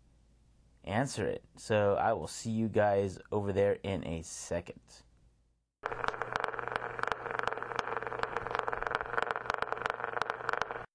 answer 0.84 1.26
it. 1.26 1.42
So 1.56 1.96
I 2.00 2.12
will 2.12 2.28
see 2.28 2.50
you 2.50 2.68
guys 2.68 3.18
over 3.32 3.52
there 3.52 3.78
in 3.82 4.06
a 4.06 4.22
second. 4.22 4.80